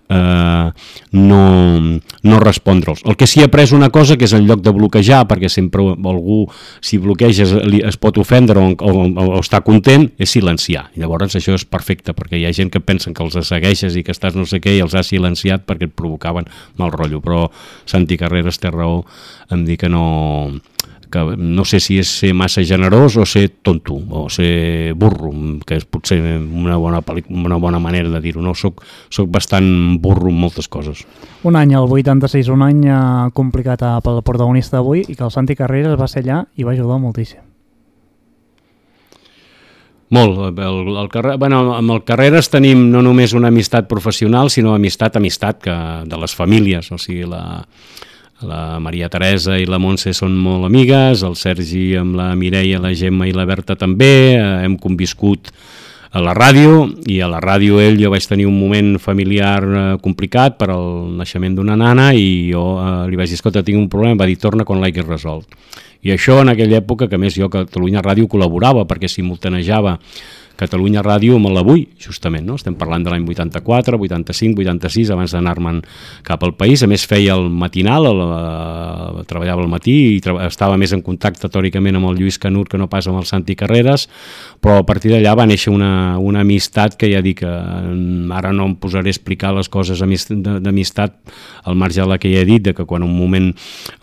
[0.09, 0.71] eh,
[1.11, 3.03] no, no respondre'ls.
[3.05, 5.83] El que sí he après una cosa que és en lloc de bloquejar, perquè sempre
[5.95, 6.45] algú
[6.83, 10.87] si bloqueges li, es pot ofendre o, o, o, o està content, és silenciar.
[10.95, 14.05] I llavors això és perfecte, perquè hi ha gent que pensen que els segueixes i
[14.05, 16.49] que estàs no sé què i els has silenciat perquè et provocaven
[16.81, 17.47] mal rotllo, però
[17.85, 19.03] Santi Carreras té raó
[19.53, 20.05] em dir que no
[21.11, 25.31] que no sé si és ser massa generós o ser tonto, o ser burro,
[25.65, 28.43] que és potser una bona, una bona manera de dir-ho.
[28.43, 28.55] No?
[28.55, 31.05] Soc, soc bastant burro en moltes coses.
[31.43, 33.01] Un any, el 86, un any eh,
[33.33, 36.73] complicat eh, pel protagonista d'avui i que el Santi Carreras va ser allà i va
[36.75, 37.43] ajudar moltíssim.
[40.15, 40.59] Molt.
[40.59, 45.17] El, el carrer, bueno, amb el Carreras tenim no només una amistat professional, sinó amistat,
[45.17, 46.91] amistat que, de les famílies.
[46.93, 47.41] O sigui, la,
[48.43, 52.91] la Maria Teresa i la Montse són molt amigues, el Sergi amb la Mireia, la
[52.98, 55.52] Gemma i la Berta també, eh, hem conviscut
[56.15, 59.82] a la ràdio i a la ràdio ell jo vaig tenir un moment familiar eh,
[60.04, 63.89] complicat per al naixement d'una nana i jo eh, li vaig dir, escolta, tinc un
[63.91, 65.48] problema, em va dir, torna quan l'hagis resolt.
[66.06, 69.98] I això en aquella època, que més jo Catalunya Ràdio col·laborava perquè simultanejava
[70.55, 72.55] Catalunya Ràdio amb l'avui, justament, no?
[72.55, 75.81] Estem parlant de l'any 84, 85, 86, abans d'anar-me'n
[76.23, 76.83] cap al país.
[76.83, 81.49] A més, feia el matinal, el, el, treballava al matí i estava més en contacte
[81.51, 84.07] tòricament amb el Lluís Canut que no pas amb el Santi Carreras,
[84.63, 87.51] però a partir d'allà va néixer una, una amistat que ja dic que
[88.31, 91.17] ara no em posaré a explicar les coses d'amistat
[91.67, 93.51] al marge de la que ja he dit, de que quan un moment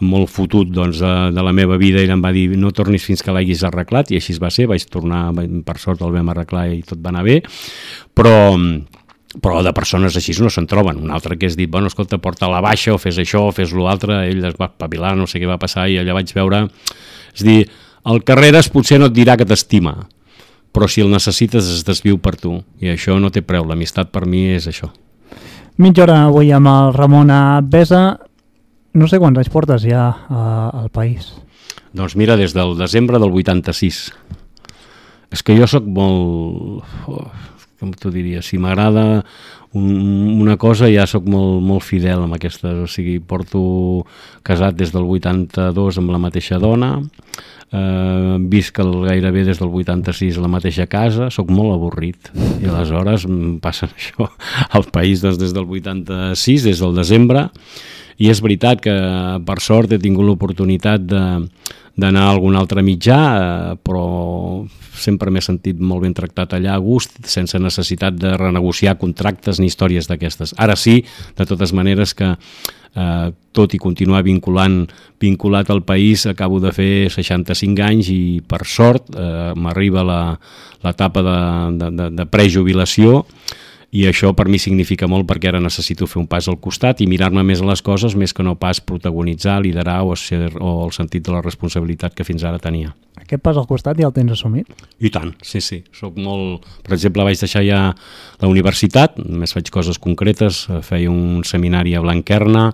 [0.05, 3.25] molt fotut doncs, de, de la meva vida ell em va dir no tornis fins
[3.25, 5.31] que l'haguis arreglat i així va ser, vaig tornar,
[5.65, 7.41] per sort el vam arreglar arreglar i tot va anar bé,
[8.15, 8.35] però
[9.41, 10.99] però de persones així no se'n troben.
[11.01, 13.73] Un altre que és dit, bueno, escolta, porta la baixa o fes això o fes
[13.73, 16.67] l'altre, ell es va pavilar, no sé què va passar i allà vaig veure...
[17.33, 17.63] És dir,
[18.05, 19.95] el Carreras potser no et dirà que t'estima,
[20.69, 24.27] però si el necessites es desviu per tu i això no té preu, l'amistat per
[24.29, 24.91] mi és això.
[25.81, 28.03] Mitja hora avui amb el Ramon a Besa.
[28.93, 31.31] No sé quants anys portes ja uh, al país.
[31.97, 34.03] Doncs mira, des del desembre del 86.
[35.33, 36.85] És que jo sóc molt...
[37.83, 39.25] Com t'ho diria, si m'agrada
[39.75, 43.63] un, una cosa ja sóc molt, molt fidel amb aquestes, o sigui, porto
[44.47, 46.93] casat des del 82 amb la mateixa dona,
[47.73, 52.31] eh, visc el, gairebé des del 86 a la mateixa casa, sóc molt avorrit.
[52.37, 54.29] I aleshores em passa això
[54.71, 57.49] al país doncs, des del 86, des del desembre.
[58.21, 58.95] I és veritat que
[59.47, 61.23] per sort he tingut l'oportunitat de
[61.97, 66.83] d'anar a algun altre mitjà, eh, però sempre m'he sentit molt ben tractat allà a
[66.83, 70.55] gust, sense necessitat de renegociar contractes ni històries d'aquestes.
[70.57, 71.03] Ara sí,
[71.37, 74.87] de totes maneres que eh, tot i continuar vinculant,
[75.21, 81.41] vinculat al país, acabo de fer 65 anys i per sort eh, m'arriba l'etapa de,
[81.81, 83.25] de, de, de prejubilació
[83.93, 87.07] i això per mi significa molt perquè ara necessito fer un pas al costat i
[87.11, 90.95] mirar-me més a les coses més que no pas protagonitzar, liderar o, ser, o el
[90.97, 92.95] sentit de la responsabilitat que fins ara tenia.
[93.21, 94.73] Aquest pas al costat ja el tens assumit?
[95.05, 95.83] I tant, sí, sí.
[95.93, 96.65] Soc molt...
[96.87, 97.83] Per exemple, vaig deixar ja
[98.41, 102.71] la universitat, més faig coses concretes, feia un seminari a Blanquerna,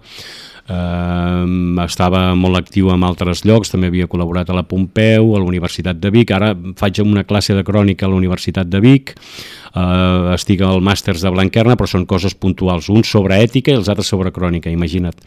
[0.68, 5.48] eh, estava molt actiu en altres llocs, també havia col·laborat a la Pompeu, a la
[5.48, 10.34] Universitat de Vic, ara faig una classe de crònica a la Universitat de Vic, eh,
[10.34, 14.10] estic al màsters de Blanquerna, però són coses puntuals, uns sobre ètica i els altres
[14.12, 15.18] sobre crònica, imagina't.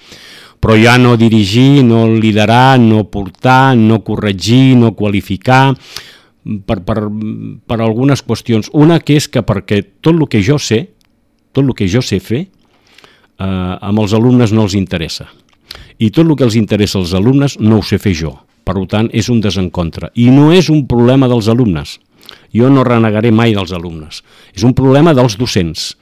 [0.62, 5.74] Però ja no dirigir, no liderar, no portar, no corregir, no qualificar,
[6.66, 6.98] per, per,
[7.66, 8.70] per algunes qüestions.
[8.74, 10.84] Una que és que perquè tot el que jo sé,
[11.52, 12.46] tot el que jo sé fer,
[13.42, 15.28] eh, amb els alumnes no els interessa.
[16.02, 18.36] I tot el que els interessa als alumnes no ho sé fer jo.
[18.66, 20.12] Per tant, és un desencontre.
[20.16, 21.98] I no és un problema dels alumnes.
[22.54, 24.22] Jo no renegaré mai dels alumnes.
[24.54, 25.96] És un problema dels docents.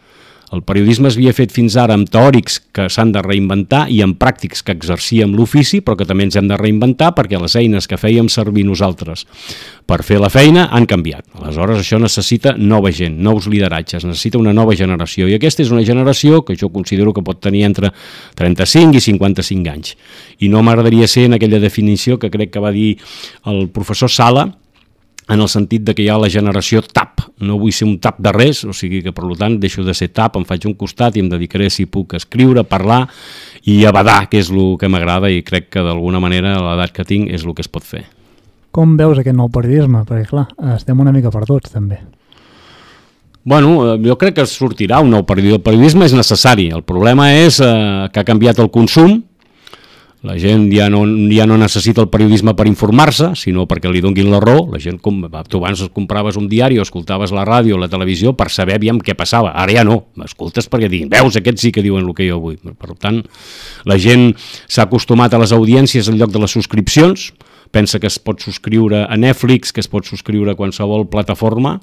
[0.50, 4.18] El periodisme es havia fet fins ara amb teòrics que s'han de reinventar i amb
[4.18, 8.00] pràctics que exercíem l'ofici, però que també ens hem de reinventar perquè les eines que
[8.02, 9.28] fèiem servir nosaltres
[9.90, 11.28] per fer la feina han canviat.
[11.38, 15.86] Aleshores això necessita nova gent, nous lideratges, necessita una nova generació i aquesta és una
[15.86, 17.94] generació que jo considero que pot tenir entre
[18.40, 19.94] 35 i 55 anys.
[20.42, 22.96] I no m'agradaria ser en aquella definició que crec que va dir
[23.46, 24.50] el professor Sala,
[25.30, 27.22] en el sentit de que hi ha la generació TAP.
[27.46, 30.10] No vull ser un TAP de res, o sigui que per tant deixo de ser
[30.10, 33.04] TAP, em faig un costat i em dedicaré si puc a escriure, a parlar
[33.70, 37.06] i a badar, que és el que m'agrada i crec que d'alguna manera l'edat que
[37.06, 38.08] tinc és el que es pot fer.
[38.74, 40.04] Com veus aquest nou periodisme?
[40.06, 42.02] Perquè clar, estem una mica perduts també.
[43.50, 45.58] Bueno, eh, jo crec que sortirà un nou periodisme.
[45.58, 46.70] El periodisme és necessari.
[46.74, 49.20] El problema és eh, que ha canviat el consum,
[50.22, 54.28] la gent ja no, ja no necessita el periodisme per informar-se, sinó perquè li donguin
[54.34, 54.66] la raó.
[54.74, 58.34] La gent, com, tu abans compraves un diari o escoltaves la ràdio o la televisió
[58.36, 59.54] per saber aviam què passava.
[59.56, 62.60] Ara ja no, m'escoltes perquè diguin, veus, aquests sí que diuen el que jo vull.
[62.60, 63.22] Per tant,
[63.88, 64.34] la gent
[64.68, 67.30] s'ha acostumat a les audiències en lloc de les subscripcions,
[67.72, 71.78] pensa que es pot subscriure a Netflix, que es pot subscriure a qualsevol plataforma,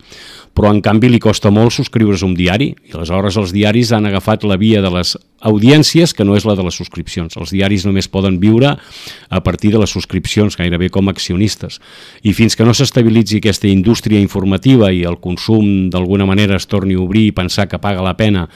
[0.56, 4.08] però en canvi li costa molt subscriure's a un diari, i aleshores els diaris han
[4.08, 5.14] agafat la via de les
[5.46, 7.36] audiències, que no és la de les subscripcions.
[7.36, 11.78] Els diaris només poden viure a partir de les subscripcions, gairebé com accionistes.
[12.24, 16.96] I fins que no s'estabilitzi aquesta indústria informativa i el consum d'alguna manera es torni
[16.96, 18.48] a obrir i pensar que paga la pena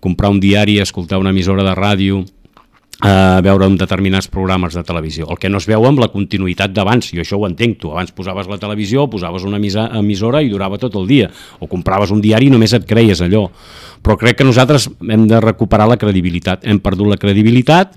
[0.00, 2.22] comprar un diari, escoltar una emissora de ràdio,
[3.00, 5.28] a veure en determinats programes de televisió.
[5.30, 8.10] El que no es veu amb la continuïtat d'abans, i això ho entenc, tu abans
[8.10, 11.28] posaves la televisió, posaves una emissora i durava tot el dia,
[11.60, 13.46] o compraves un diari i només et creies allò.
[14.02, 16.66] Però crec que nosaltres hem de recuperar la credibilitat.
[16.66, 17.94] Hem perdut la credibilitat,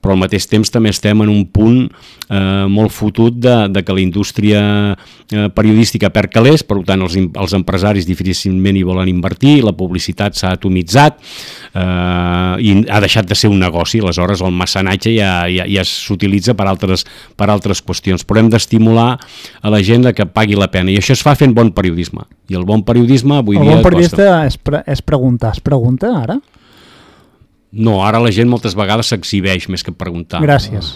[0.00, 3.96] però al mateix temps també estem en un punt eh, molt fotut de, de que
[3.96, 4.60] la indústria
[4.94, 10.38] eh, periodística perd calés, per tant els, els empresaris difícilment hi volen invertir, la publicitat
[10.38, 15.68] s'ha atomitzat eh, i ha deixat de ser un negoci, aleshores el mecenatge ja, ja,
[15.70, 17.06] ja s'utilitza per, altres,
[17.36, 21.16] per altres qüestions, però hem d'estimular a la gent que pagui la pena i això
[21.16, 22.26] es fa fent bon periodisme.
[22.50, 26.12] I el bon periodisme avui el dia bon periodista és, pre és preguntar, es pregunta
[26.20, 26.38] ara?
[27.76, 30.40] No, ara la gent moltes vegades s'exhibeix més que preguntar.
[30.44, 30.94] Gràcies.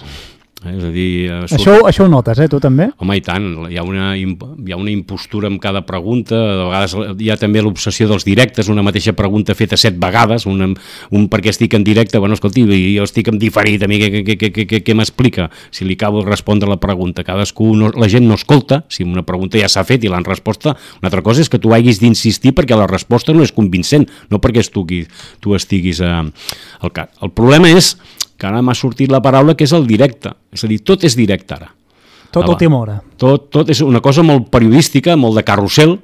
[0.64, 0.75] Eh?
[0.77, 1.11] És a dir...
[1.25, 1.57] Eh, surt...
[1.57, 2.90] això, això ho notes, eh, tu també?
[3.01, 4.27] Home, i tant, hi ha una, hi
[4.75, 8.85] ha una impostura amb cada pregunta, de vegades hi ha també l'obsessió dels directes, una
[8.85, 10.75] mateixa pregunta feta set vegades, un,
[11.16, 14.37] un perquè estic en directe, bueno, escolti, jo estic en diferit, a mi què, què,
[14.37, 15.49] què, què, què, què m'explica?
[15.73, 19.25] Si li acabo de respondre la pregunta, cadascú, no, la gent no escolta, si una
[19.27, 22.53] pregunta ja s'ha fet i l'han resposta, una altra cosa és que tu haguis d'insistir
[22.57, 24.85] perquè la resposta no és convincent, no perquè tu,
[25.40, 26.16] tu estiguis eh,
[26.81, 27.14] al cap.
[27.25, 27.94] El problema és
[28.40, 30.33] que ara m'ha sortit la paraula que és el directe.
[30.55, 31.68] És a dir, tot és directe ara.
[32.31, 32.96] Tot a última hora.
[33.18, 35.98] Tot, tot és una cosa molt periodística, molt de carrusel,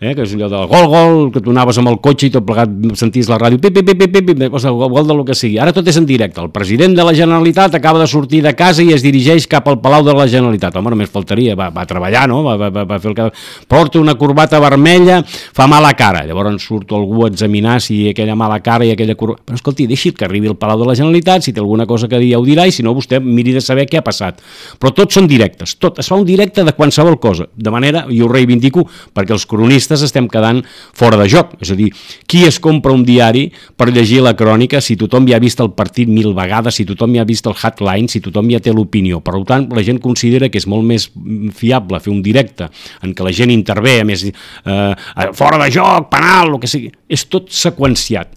[0.00, 2.44] eh, que és allò del gol, gol, que tu anaves amb el cotxe i tot
[2.46, 5.58] plegat senties la ràdio, pip, pip, pip, pip, pip, pip, el gol del que sigui.
[5.62, 6.40] Ara tot és en directe.
[6.42, 9.80] El president de la Generalitat acaba de sortir de casa i es dirigeix cap al
[9.80, 10.76] Palau de la Generalitat.
[10.76, 12.42] Home, només faltaria, va, va treballar, no?
[12.44, 13.30] Va, va, va fer el que...
[13.68, 16.24] Porta una corbata vermella, fa mala cara.
[16.26, 19.46] Llavors surt algú a examinar si aquella mala cara i aquella corbata...
[19.46, 22.20] Però escolti, deixi que arribi al Palau de la Generalitat, si té alguna cosa que
[22.20, 24.42] dir ja ho dirà i si no vostè miri de saber què ha passat.
[24.80, 26.02] Però tots són directes, tot.
[26.02, 27.48] Es fa un directe de qualsevol cosa.
[27.56, 28.84] De manera, i ho reivindico,
[29.16, 30.62] perquè els cronistes estem quedant
[30.96, 31.54] fora de joc.
[31.62, 31.90] És a dir,
[32.26, 35.70] qui es compra un diari per llegir la crònica si tothom ja ha vist el
[35.76, 39.20] partit mil vegades, si tothom ja ha vist el headline, si tothom ja té l'opinió.
[39.24, 41.08] Per tant, la gent considera que és molt més
[41.56, 42.68] fiable fer un directe
[43.02, 44.94] en què la gent intervé, a més, eh,
[45.32, 46.92] fora de joc, penal, el que sigui.
[47.08, 48.34] És tot seqüenciat.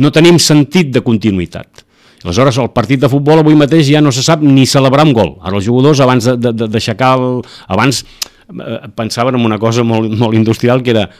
[0.00, 1.84] No tenim sentit de continuïtat.
[2.24, 5.30] Aleshores, el partit de futbol avui mateix ja no se sap ni celebrar un gol.
[5.40, 7.40] Ara els jugadors, abans d'aixecar el...
[7.72, 8.02] Abans
[8.96, 11.10] pensaven en una cosa molt, molt industrial, que era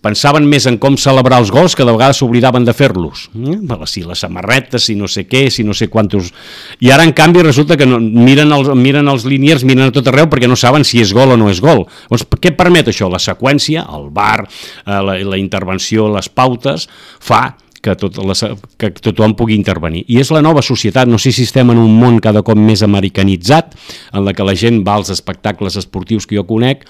[0.00, 3.26] pensaven més en com celebrar els gols que de vegades s'oblidaven de fer-los.
[3.36, 3.58] Eh?
[3.90, 6.32] Si les samarretes, si no sé què, si no sé quantos...
[6.80, 10.08] I ara, en canvi, resulta que no, miren, els, miren els líniers, miren a tot
[10.08, 11.84] arreu perquè no saben si és gol o no és gol.
[12.08, 13.10] Llavors, què permet això?
[13.12, 16.88] La seqüència, el bar, eh, la, la intervenció, les pautes,
[17.20, 17.50] fa
[17.80, 18.36] que, tot la,
[18.80, 20.04] que tothom pugui intervenir.
[20.08, 22.84] I és la nova societat, no sé si estem en un món cada cop més
[22.86, 23.74] americanitzat,
[24.12, 26.86] en la que la gent va als espectacles esportius que jo conec,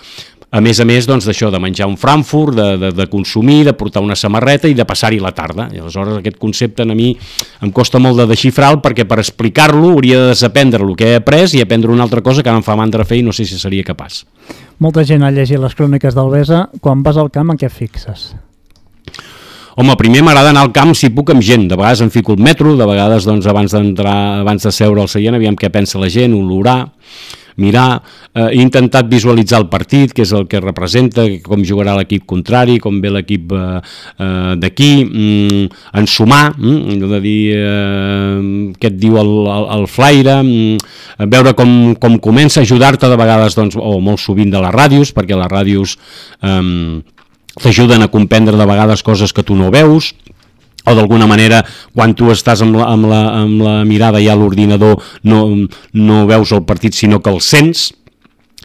[0.51, 3.75] a més a més doncs, d'això, de menjar un Frankfurt, de, de, de consumir, de
[3.79, 5.69] portar una samarreta i de passar-hi la tarda.
[5.71, 7.13] I aleshores aquest concepte a mi
[7.63, 11.55] em costa molt de desxifrar-lo perquè per explicar-lo hauria de desaprendre el que he après
[11.55, 13.63] i aprendre una altra cosa que ara em fa mandra fer i no sé si
[13.63, 14.25] seria capaç.
[14.83, 16.67] Molta gent ha llegit les cròniques d'Albesa.
[16.83, 18.33] Quan vas al camp, en què fixes?
[19.81, 22.43] Home, primer m'agrada anar al camp si puc amb gent, de vegades em fico el
[22.45, 26.11] metro, de vegades doncs, abans d'entrar, abans de seure al seient, aviam què pensa la
[26.13, 26.91] gent, olorar,
[27.57, 28.03] mirar,
[28.35, 32.75] eh, he intentat visualitzar el partit, que és el que representa, com jugarà l'equip contrari,
[32.77, 33.79] com ve l'equip eh,
[34.21, 35.63] eh, d'aquí, mm,
[36.03, 41.73] ensumar, mm, de dir eh, què et diu el, el, el flaire, mm, veure com,
[41.97, 45.97] com comença, ajudar-te de vegades, doncs, o molt sovint de les ràdios, perquè les ràdios
[46.45, 47.01] eh,
[47.63, 50.15] t'ajuden a comprendre de vegades coses que tu no veus,
[50.87, 51.61] o d'alguna manera
[51.95, 55.43] quan tu estàs amb la, amb la, amb la mirada ja a l'ordinador no,
[55.93, 57.91] no veus el partit sinó que el sents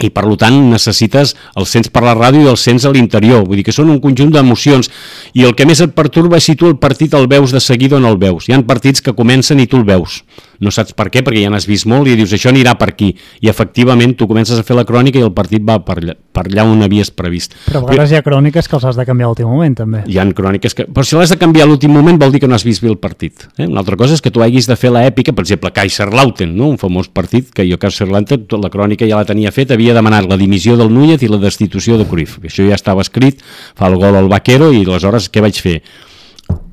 [0.03, 3.61] i per tant necessites el sents per la ràdio i el sents a l'interior, vull
[3.61, 4.89] dir que són un conjunt d'emocions
[5.33, 7.97] i el que més et perturba és si tu el partit el veus de seguida
[7.97, 8.49] o no el veus.
[8.49, 10.23] Hi han partits que comencen i tu el veus,
[10.59, 13.13] no saps per què, perquè ja n'has vist molt i dius això anirà per aquí,
[13.41, 16.45] i efectivament tu comences a fer la crònica i el partit va per allà, per
[16.47, 17.55] allà on havies previst.
[17.67, 20.03] Però a vegades hi ha cròniques que els has de canviar a l'últim moment, també.
[20.11, 20.87] Hi ha cròniques que...
[20.91, 22.91] Però si l'has de canviar a l'últim moment vol dir que no has vist bé
[22.91, 23.47] el partit.
[23.57, 23.67] Eh?
[23.67, 26.71] Una altra cosa és que tu haguis de fer l'èpica, per exemple, Kaiserlauten, no?
[26.73, 30.39] un famós partit que jo Kaiserlauten, la crònica ja la tenia feta, havia demanat la
[30.39, 32.39] dimissió del Núñez i la destitució de Cruyff.
[32.41, 33.43] Això ja estava escrit,
[33.77, 35.81] fa el gol al Vaquero i aleshores què vaig fer?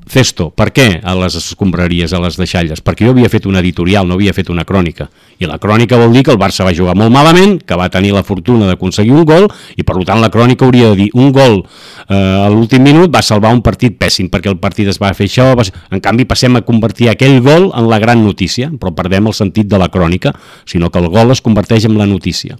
[0.09, 2.81] Cesto, per què a les escombraries, a les deixalles?
[2.83, 5.07] Perquè jo havia fet una editorial, no havia fet una crònica.
[5.39, 8.11] I la crònica vol dir que el Barça va jugar molt malament, que va tenir
[8.13, 9.47] la fortuna d'aconseguir un gol,
[9.79, 13.21] i per tant la crònica hauria de dir un gol eh, a l'últim minut va
[13.23, 15.63] salvar un partit pèssim, perquè el partit es va fer això, va...
[15.63, 19.69] en canvi passem a convertir aquell gol en la gran notícia, però perdem el sentit
[19.71, 20.33] de la crònica,
[20.69, 22.59] sinó que el gol es converteix en la notícia.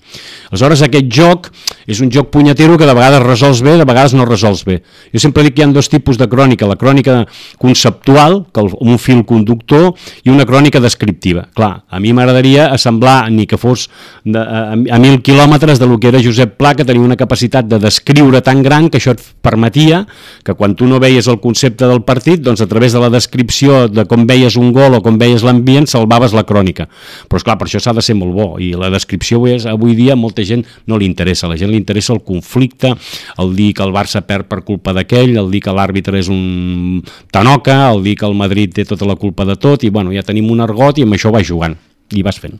[0.52, 1.52] Aleshores aquest joc
[1.88, 4.80] és un joc punyetero que de vegades resols bé, de vegades no resols bé.
[5.14, 7.24] Jo sempre dic que hi ha dos tipus de crònica, la crònica
[7.58, 11.48] conceptual, que un fil conductor, i una crònica descriptiva.
[11.56, 13.90] Clar, a mi m'agradaria assemblar, ni que fos
[14.24, 17.68] de, a, a mil quilòmetres de lo que era Josep Pla, que tenia una capacitat
[17.70, 20.04] de descriure tan gran que això et permetia
[20.44, 23.88] que quan tu no veies el concepte del partit, doncs a través de la descripció
[23.88, 26.88] de com veies un gol o com veies l'ambient, salvaves la crònica.
[27.30, 29.96] Però és clar, per això s'ha de ser molt bo, i la descripció avui, avui
[29.98, 32.94] dia molta gent no li interessa, a la gent li interessa el conflicte,
[33.40, 37.02] el dir que el Barça perd per culpa d'aquell, el dir que l'àrbitre és un
[37.34, 40.22] Tanoca, el dir que el Madrid té tota la culpa de tot, i bueno, ja
[40.22, 41.74] tenim un argot i amb això va jugant,
[42.14, 42.60] i vas fent.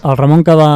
[0.00, 0.70] El Ramon que va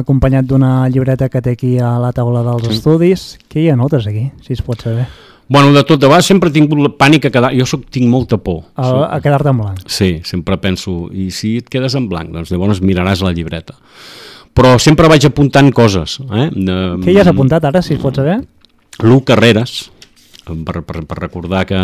[0.00, 2.76] acompanyat d'una llibreta que té aquí a la taula dels sí.
[2.76, 5.06] estudis, què hi anotes aquí, si es pot saber?
[5.48, 7.50] Bueno, de tot, de vegades sempre he tingut pànic a quedar...
[7.56, 8.64] Jo soc, tinc molta por.
[8.76, 9.84] A, a quedar-te en blanc.
[9.86, 13.78] Sí, sempre penso, i si et quedes en blanc, doncs llavors miraràs la llibreta.
[14.58, 16.18] Però sempre vaig apuntant coses.
[16.28, 16.48] Eh?
[16.52, 16.76] De,
[17.06, 18.40] Què hi has apuntat ara, si es pot saber?
[19.06, 19.86] Lu Carreras,
[20.66, 21.80] per, per, per recordar que,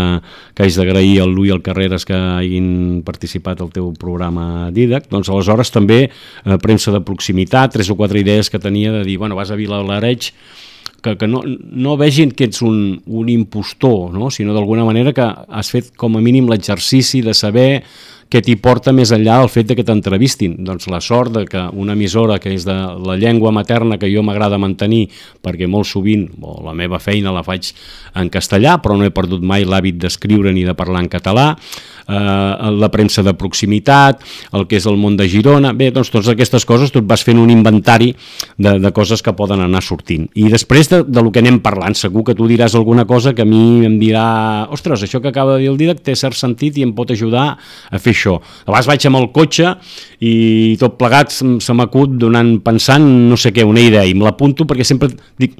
[0.54, 5.08] que haig d'agrair al Lui i al Carreras que hagin participat al teu programa Didac,
[5.12, 9.18] doncs aleshores també eh, premsa de proximitat, tres o quatre idees que tenia de dir,
[9.18, 10.32] bueno, vas a Vila l'Areig,
[11.04, 14.30] que, que no, no vegin que ets un, un impostor, no?
[14.32, 17.84] sinó d'alguna manera que has fet com a mínim l'exercici de saber
[18.30, 20.56] què t'hi porta més enllà del fet de que t'entrevistin?
[20.66, 24.24] Doncs la sort de que una emissora que és de la llengua materna que jo
[24.26, 25.06] m'agrada mantenir,
[25.44, 27.72] perquè molt sovint, o la meva feina la faig
[28.18, 31.52] en castellà, però no he perdut mai l'hàbit d'escriure ni de parlar en català,
[32.08, 34.22] eh, la premsa de proximitat,
[34.52, 37.24] el que és el món de Girona, bé, doncs totes aquestes coses tu et vas
[37.24, 38.12] fent un inventari
[38.56, 40.26] de, de coses que poden anar sortint.
[40.34, 43.44] I després de, de lo que anem parlant, segur que tu diràs alguna cosa que
[43.44, 44.24] a mi em dirà
[44.74, 47.46] ostres, això que acaba de dir el Didac té cert sentit i em pot ajudar
[47.54, 48.38] a fer això.
[48.64, 49.74] A vegades vaig amb el cotxe
[50.24, 50.34] i
[50.80, 54.86] tot plegat se m'acut donant, pensant no sé què, una idea, i me l'apunto perquè
[54.86, 55.58] sempre dic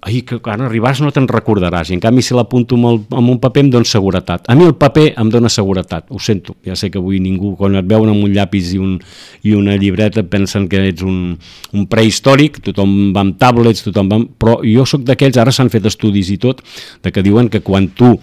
[0.00, 3.40] ai, que quan arribaràs no te'n recordaràs, i en canvi si l'apunto amb, amb un
[3.42, 4.46] paper em dona seguretat.
[4.48, 7.76] A mi el paper em dona seguretat, ho sento, ja sé que avui ningú, quan
[7.76, 8.96] et veuen amb un llapis i, un,
[9.44, 11.36] i una llibreta pensen que ets un,
[11.76, 14.32] un prehistòric, tothom va amb tablets, tothom va amb...
[14.40, 16.64] però jo sóc d'aquells, ara s'han fet estudis i tot,
[17.04, 18.14] de que diuen que quan tu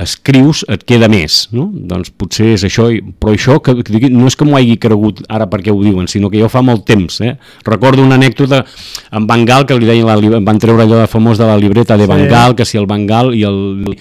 [0.00, 1.66] escrius et queda més, no?
[1.72, 2.88] Doncs potser és això,
[3.20, 6.28] però això que, que no és que m'ho hagi cregut ara perquè ho diuen, sinó
[6.32, 7.36] que jo fa molt temps, eh?
[7.64, 8.62] Recordo una anècdota
[9.16, 11.96] en Bengal que li deien, la, van treure allò de famós famós de la libreta
[11.96, 12.56] de Bengal, sí.
[12.56, 13.96] que si el Bengal i el...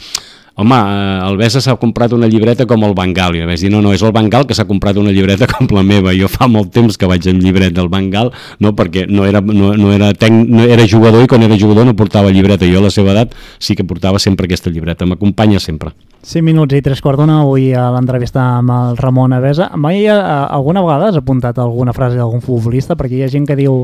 [0.58, 3.82] Home, eh, el Bessa s'ha comprat una llibreta com el Bengal, i vaig dir, no,
[3.84, 6.72] no, és el Bengal que s'ha comprat una llibreta com la meva, jo fa molt
[6.72, 8.32] temps que vaig en llibret del Bengal,
[8.64, 11.90] no, perquè no era, no, no era, tec, no era jugador i quan era jugador
[11.90, 15.60] no portava llibreta, jo a la seva edat sí que portava sempre aquesta llibreta, m'acompanya
[15.60, 15.92] sempre.
[16.24, 19.74] 5 minuts i 3 quarts d'una avui a l'entrevista amb el Ramon Avesa.
[19.76, 22.96] Mai eh, alguna vegada has apuntat alguna frase d'algun futbolista?
[22.96, 23.84] Perquè hi ha gent que diu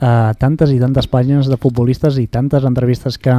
[0.00, 3.36] eh, tantes i tantes pàgines de futbolistes i tantes entrevistes que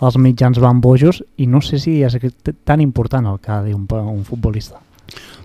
[0.00, 2.18] els mitjans van bojos i no sé si és
[2.64, 4.80] tan important el que ha de un, un futbolista.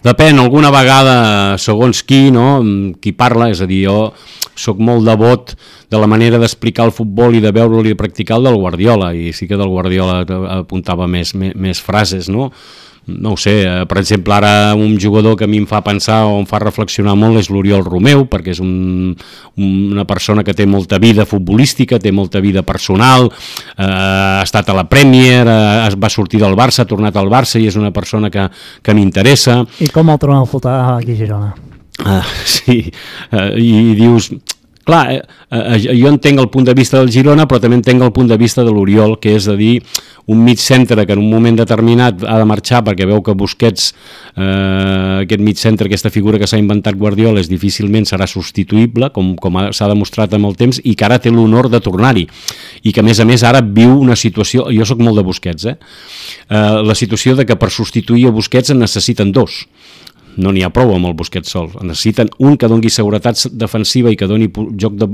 [0.05, 2.59] Depèn, alguna vegada, segons qui, no?
[3.01, 4.11] qui parla, és a dir, jo
[4.55, 5.55] sóc molt devot
[5.89, 9.11] de la manera d'explicar el futbol i de veure-lo i de practicar el del Guardiola,
[9.17, 10.21] i sí que del Guardiola
[10.59, 12.51] apuntava més, més, més frases, no?
[13.07, 16.23] No ho sé, eh, per exemple ara un jugador que a mi em fa pensar
[16.25, 19.13] o em fa reflexionar molt és l'Oriol Romeu perquè és un,
[19.61, 24.77] una persona que té molta vida futbolística, té molta vida personal eh, ha estat a
[24.77, 28.31] la Premier eh, va sortir del Barça, ha tornat al Barça i és una persona
[28.33, 28.49] que,
[28.81, 31.53] que m'interessa I com el tornen a fotar aquí a Girona?
[32.03, 32.81] Ah, sí,
[33.55, 34.33] i, i dius
[34.85, 35.21] clar, eh,
[35.51, 38.37] eh, jo entenc el punt de vista del Girona, però també entenc el punt de
[38.37, 39.81] vista de l'Oriol, que és a dir,
[40.27, 43.91] un mig centre que en un moment determinat ha de marxar perquè veu que Busquets,
[44.37, 49.35] eh, aquest mig centre, aquesta figura que s'ha inventat Guardiola, és difícilment serà substituïble, com,
[49.35, 52.27] com s'ha demostrat amb el temps, i que ara té l'honor de tornar-hi.
[52.83, 54.69] I que, a més a més, ara viu una situació...
[54.75, 55.77] Jo sóc molt de Busquets, eh?
[56.49, 59.65] eh la situació de que per substituir a Busquets en necessiten dos
[60.37, 61.71] no n'hi ha prou amb el Busquets sol.
[61.81, 64.49] Necessiten un que doni seguretat defensiva i que doni
[64.81, 65.07] joc de,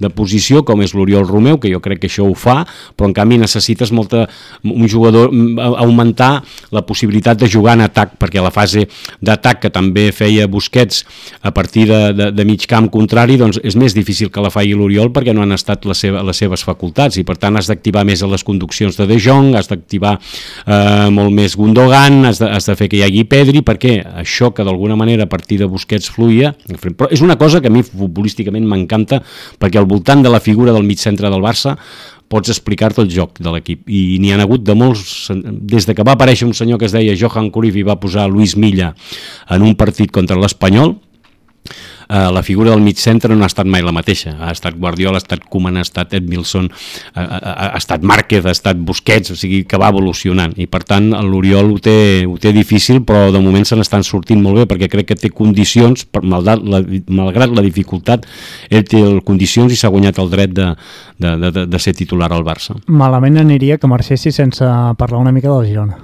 [0.00, 2.62] de posició, com és l'Oriol Romeu, que jo crec que això ho fa,
[2.96, 4.26] però en canvi necessites molta,
[4.64, 5.32] un jugador
[5.84, 6.42] augmentar
[6.74, 8.86] la possibilitat de jugar en atac, perquè la fase
[9.24, 11.04] d'atac que també feia Busquets
[11.42, 14.74] a partir de, de, de mig camp contrari, doncs és més difícil que la faci
[14.74, 18.04] l'Oriol perquè no han estat la seva, les seves facultats i per tant has d'activar
[18.06, 22.48] més a les conduccions de De Jong, has d'activar eh, molt més Gundogan, has de,
[22.50, 25.68] has de fer que hi hagi Pedri, perquè això que d'alguna manera a partir de
[25.70, 29.20] Busquets fluïa, però és una cosa que a mi futbolísticament m'encanta
[29.60, 31.76] perquè al voltant de la figura del mig centre del Barça
[32.28, 33.84] pots explicar-te el joc de l'equip.
[33.86, 36.94] I n'hi ha hagut de molts des de que va aparèixer un senyor que es
[36.96, 38.94] deia Johan Cruyff i va posar Luis Milla
[39.50, 40.96] en un partit contra l'Espanyol
[42.08, 44.36] eh, la figura del mig centre no ha estat mai la mateixa.
[44.40, 46.70] Ha estat Guardiola, ha estat Koeman, ha estat Edmilson,
[47.14, 50.54] ha, ha, ha estat Márquez, ha estat Busquets, o sigui que va evolucionant.
[50.60, 51.96] I per tant l'Oriol ho, té,
[52.28, 55.32] ho té difícil, però de moment se n'estan sortint molt bé perquè crec que té
[55.34, 58.26] condicions, per, malgrat, la, malgrat la dificultat,
[58.70, 60.72] ell té condicions i s'ha guanyat el dret de,
[61.18, 62.76] de, de, de ser titular al Barça.
[62.86, 64.66] Malament aniria que marxessi sense
[64.98, 65.98] parlar una mica del Girona.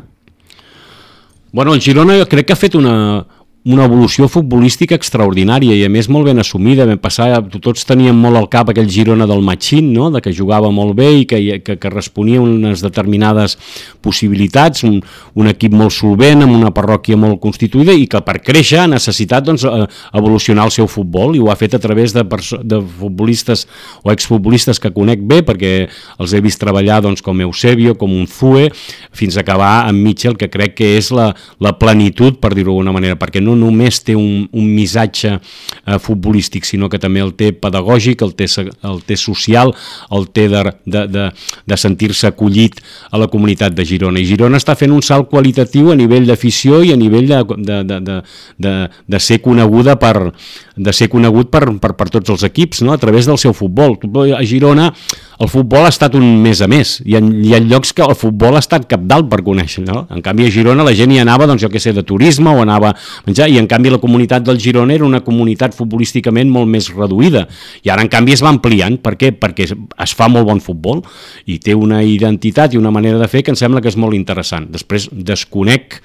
[1.53, 3.25] Bueno, el Girona crec que ha fet una,
[3.69, 8.39] una evolució futbolística extraordinària i a més molt ben assumida, vam passar, tots teníem molt
[8.39, 10.09] al cap aquell Girona del Machín, no?
[10.11, 13.59] de que jugava molt bé i que, que, que responia unes determinades
[14.01, 14.97] possibilitats, un,
[15.37, 19.45] un equip molt solvent, amb una parròquia molt constituïda i que per créixer ha necessitat
[19.45, 19.85] doncs, eh,
[20.17, 22.25] evolucionar el seu futbol i ho ha fet a través de,
[22.65, 23.67] de futbolistes
[24.01, 25.75] o exfutbolistes que conec bé perquè
[26.17, 28.71] els he vist treballar doncs, com Eusebio, com un Fue,
[29.13, 32.97] fins a acabar amb Mitchell, que crec que és la, la plenitud, per dir-ho d'alguna
[32.97, 37.35] manera, perquè no no només té un, un missatge eh, futbolístic, sinó que també el
[37.39, 39.75] té pedagògic, el té, el té social,
[40.15, 41.27] el té de, de, de,
[41.67, 42.81] de sentir-se acollit
[43.11, 44.21] a la comunitat de Girona.
[44.21, 47.81] I Girona està fent un salt qualitatiu a nivell d'afició i a nivell de, de,
[47.91, 48.21] de, de,
[48.67, 48.75] de,
[49.11, 50.31] de ser coneguda per,
[50.77, 52.95] de ser conegut per, per, per tots els equips, no?
[52.95, 53.99] a través del seu futbol.
[54.37, 54.91] A Girona
[55.41, 56.99] el futbol ha estat un més a més.
[57.09, 60.03] Hi ha, hi ha llocs que el futbol ha estat capdalt per conèixer, no?
[60.13, 62.61] En canvi, a Girona la gent hi anava, doncs, jo que sé, de turisme o
[62.61, 66.69] anava a menjar, i en canvi la comunitat del Girona era una comunitat futbolísticament molt
[66.69, 67.47] més reduïda.
[67.87, 69.01] I ara, en canvi, es va ampliant.
[69.01, 69.33] Per què?
[69.41, 71.01] Perquè es fa molt bon futbol
[71.49, 74.19] i té una identitat i una manera de fer que em sembla que és molt
[74.19, 74.69] interessant.
[74.77, 76.03] Després desconec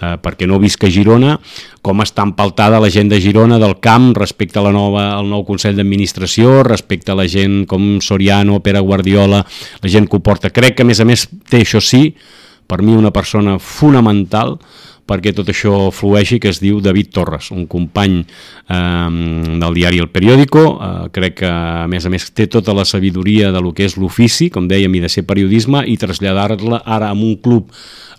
[0.00, 1.36] eh, perquè no visc a Girona,
[1.84, 5.44] com està empaltada la gent de Girona del camp respecte a la nova, al nou
[5.46, 10.50] Consell d'Administració, respecte a la gent com Soriano, Pere Guardiola, la gent que ho porta.
[10.54, 12.08] Crec que, a més a més, té això sí,
[12.66, 14.56] per mi una persona fonamental
[15.08, 19.10] perquè tot això flueixi, que es diu David Torres, un company eh,
[19.60, 23.52] del diari El Periódico, eh, crec que a més a més té tota la sabidoria
[23.52, 27.22] de lo que és l'ofici, com dèiem, i de ser periodisme, i traslladar-la ara en
[27.24, 27.70] un club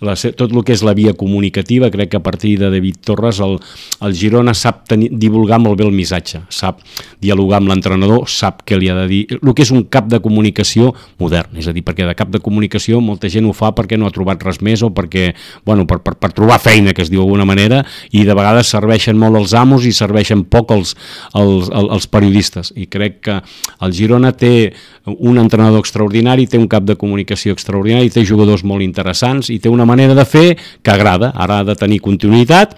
[0.01, 3.39] la, tot el que és la via comunicativa, crec que a partir de David Torres
[3.43, 3.57] el,
[4.03, 6.81] el Girona sap tenir, divulgar molt bé el missatge, sap
[7.23, 10.19] dialogar amb l'entrenador, sap què li ha de dir, el que és un cap de
[10.23, 13.99] comunicació modern, és a dir, perquè de cap de comunicació molta gent ho fa perquè
[13.99, 15.31] no ha trobat res més o perquè,
[15.65, 19.17] bueno, per, per, per trobar feina, que es diu d'alguna manera, i de vegades serveixen
[19.19, 20.95] molt els amos i serveixen poc els,
[21.33, 23.39] els, els, els periodistes, i crec que
[23.85, 24.73] el Girona té
[25.05, 29.69] un entrenador extraordinari, té un cap de comunicació extraordinari, té jugadors molt interessants i té
[29.71, 30.47] una manera de fer
[30.83, 32.75] que agrada, ara ha de tenir continuïtat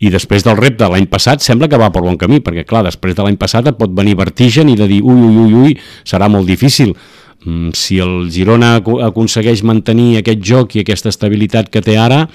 [0.00, 3.16] i després del repte l'any passat sembla que va per bon camí, perquè clar, després
[3.16, 6.28] de l'any passat et pot venir vertigen i de dir ui, ui, ui, ui, serà
[6.32, 6.94] molt difícil
[7.72, 8.74] si el Girona
[9.06, 12.26] aconsegueix mantenir aquest joc i aquesta estabilitat que té ara,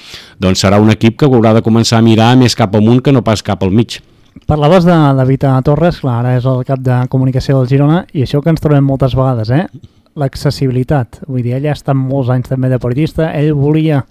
[0.42, 3.24] doncs serà un equip que haurà de començar a mirar més cap amunt que no
[3.24, 4.00] pas cap al mig.
[4.46, 8.42] Parlaves de David Torres, clar, ara és el cap de comunicació del Girona, i això
[8.42, 9.68] que ens trobem moltes vegades, eh?
[10.16, 11.22] L'accessibilitat.
[11.28, 14.02] Vull dir, ell ha estat molts anys també de periodista, ell volia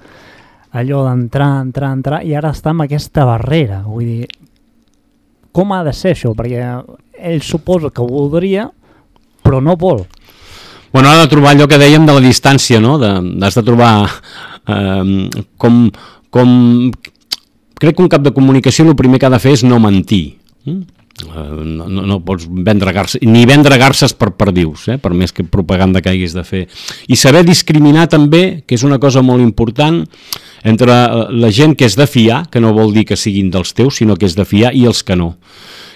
[0.75, 3.83] allò d'entrar, entrar, entrar, i ara està amb aquesta barrera.
[3.87, 4.29] Vull dir,
[5.55, 6.33] com ha de ser això?
[6.35, 6.65] Perquè
[7.15, 8.67] ell suposa que voldria,
[9.45, 10.03] però no vol.
[10.95, 12.95] Bueno, ha de trobar allò que dèiem de la distància, no?
[13.03, 15.29] Has de, de trobar eh,
[15.59, 15.81] com,
[16.31, 16.53] com
[17.83, 20.39] crec que un cap de comunicació el primer que ha de fer és no mentir.
[20.65, 20.85] Mm?
[21.23, 24.97] no, no, no pots vendre garces, ni vendre garces per perdius, eh?
[24.99, 26.65] per més que propaganda que haguis de fer.
[27.07, 30.03] I saber discriminar també, que és una cosa molt important,
[30.65, 30.97] entre
[31.31, 34.17] la gent que és de fiar, que no vol dir que siguin dels teus, sinó
[34.19, 35.35] que és de fiar, i els que no.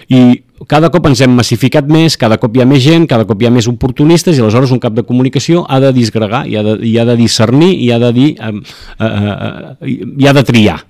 [0.09, 3.39] I cada cop ens hem massificat més, cada cop hi ha més gent, cada cop
[3.41, 6.65] hi ha més oportunistes i aleshores un cap de comunicació ha de disgregar, i ha
[6.65, 8.51] de, i ha de discernir i ha de dir, eh,
[8.99, 10.81] eh, eh, i ha de triar.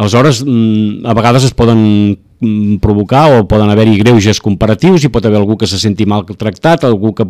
[0.00, 1.82] Aleshores, mm, a vegades es poden
[2.40, 6.24] mm, provocar o poden haver-hi greuges comparatius i pot haver algú que se senti mal
[6.24, 7.26] tractat, algú que,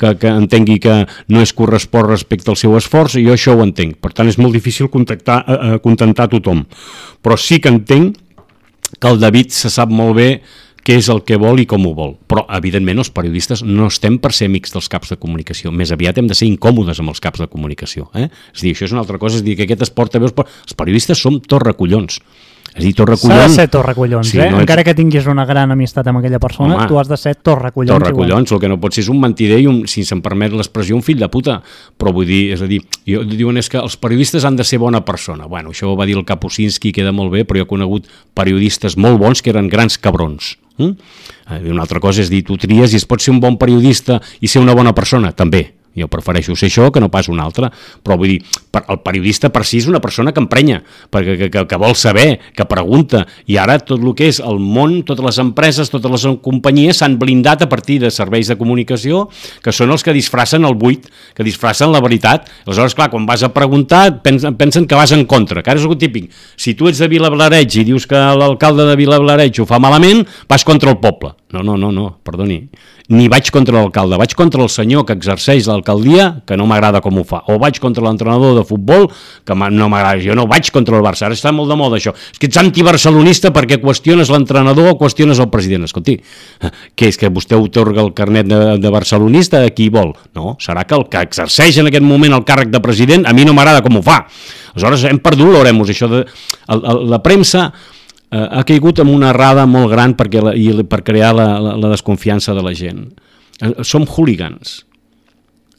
[0.00, 3.66] que, que entengui que no és corresport respecte al seu esforç, i jo això ho
[3.66, 3.98] entenc.
[4.00, 6.64] Per tant, és molt difícil contactar, eh, eh contentar tothom.
[7.20, 8.22] Però sí que entenc
[8.94, 10.28] que el David se sap molt bé
[10.84, 12.14] què és el que vol i com ho vol.
[12.28, 15.72] Però, evidentment, els periodistes no estem per ser amics dels caps de comunicació.
[15.72, 18.10] Més aviat hem de ser incòmodes amb els caps de comunicació.
[18.12, 18.28] Eh?
[18.52, 20.28] És dir, això és una altra cosa, és dir, que aquest esport també...
[20.28, 22.20] Els periodistes som tots recollons.
[22.74, 23.38] És dir, Torrecollons...
[23.38, 24.48] S'ha de ser Torrecollons, sí, eh?
[24.50, 24.88] No Encara ets...
[24.88, 27.92] que tinguis una gran amistat amb aquella persona, Home, tu has de ser Torrecollons.
[27.92, 28.58] Torrecollons, igual.
[28.58, 31.04] el que no pot ser és un mentider i, un, si se'm permet l'expressió, un
[31.06, 31.60] fill de puta.
[32.00, 34.80] Però vull dir, és a dir, jo, diuen és que els periodistes han de ser
[34.82, 35.46] bona persona.
[35.46, 38.98] Bueno, això ho va dir el Kapusinski, queda molt bé, però jo he conegut periodistes
[38.98, 40.56] molt bons que eren grans cabrons.
[40.82, 40.98] Mm?
[41.70, 44.50] Una altra cosa és dir, tu tries i es pot ser un bon periodista i
[44.50, 47.70] ser una bona persona, també jo prefereixo ser això que no pas un altre,
[48.02, 48.40] però vull dir,
[48.82, 50.80] el periodista per si és una persona que emprenya,
[51.12, 54.58] perquè, que, que, que vol saber, que pregunta, i ara tot el que és el
[54.58, 59.28] món, totes les empreses, totes les companyies s'han blindat a partir de serveis de comunicació,
[59.62, 62.50] que són els que disfracen el buit, que disfracen la veritat.
[62.66, 65.86] Aleshores, clar, quan vas a preguntar, pensen, pensen que vas en contra, que ara és
[65.86, 66.30] el típic.
[66.56, 70.66] Si tu ets de Vilablareig i dius que l'alcalde de Vilablareig ho fa malament, vas
[70.66, 71.34] contra el poble.
[71.54, 72.56] No, no, no, no, perdoni.
[73.14, 77.20] Ni vaig contra l'alcalde, vaig contra el senyor que exerceix l'alcaldia, que no m'agrada com
[77.20, 79.06] ho fa, o vaig contra l'entrenador de futbol,
[79.46, 82.14] que no m'agrada, jo no vaig contra el Barça, ara està molt de moda això,
[82.32, 86.16] és que ets antibarcelonista perquè qüestiones l'entrenador o qüestiones el president, escolti,
[86.98, 90.16] què és que vostè otorga el carnet de, de barcelonista a qui vol?
[90.34, 93.46] No, serà que el que exerceix en aquest moment el càrrec de president a mi
[93.46, 94.24] no m'agrada com ho fa,
[94.74, 97.68] aleshores hem perdut l'oremos, això de el, el, la premsa
[98.30, 101.76] eh, ha caigut en una errada molt gran perquè la, i per crear la, la,
[101.80, 103.06] la desconfiança de la gent.
[103.60, 104.82] Eh, som hooligans.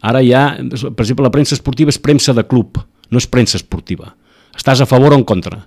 [0.06, 2.78] Ara ja, per exemple, la premsa esportiva és premsa de club,
[3.10, 4.14] no és premsa esportiva.
[4.56, 5.64] Estàs a favor o en contra.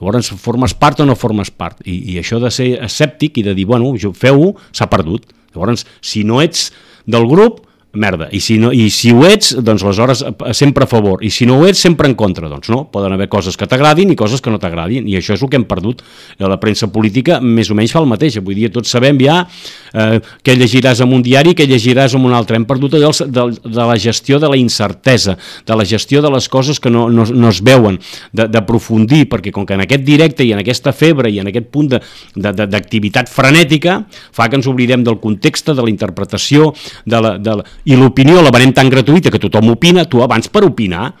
[0.00, 1.82] Llavors, formes part o no formes part.
[1.86, 5.28] I, i això de ser escèptic i de dir, bueno, feu-ho, s'ha perdut.
[5.54, 6.70] Llavors, si no ets
[7.06, 7.60] del grup,
[7.92, 8.28] merda.
[8.32, 11.22] I si, no, I si ho ets, doncs aleshores eh, sempre a favor.
[11.24, 12.48] I si no ho ets, sempre en contra.
[12.48, 15.08] Doncs no, poden haver coses que t'agradin i coses que no t'agradin.
[15.08, 16.02] I això és el que hem perdut.
[16.40, 18.38] La premsa política més o menys fa el mateix.
[18.40, 22.36] Avui dia tots sabem ja eh, què llegiràs en un diari, què llegiràs en un
[22.36, 22.56] altre.
[22.56, 25.36] Hem perdut allò de, de la gestió de la incertesa,
[25.66, 27.98] de la gestió de les coses que no, no, no es veuen,
[28.32, 31.92] d'aprofundir, perquè com que en aquest directe i en aquesta febre i en aquest punt
[31.92, 36.72] d'activitat frenètica fa que ens oblidem del context, de la interpretació,
[37.04, 40.48] de la, de la i l'opinió la venem tan gratuïta que tothom opina, tu abans
[40.48, 41.12] per opinar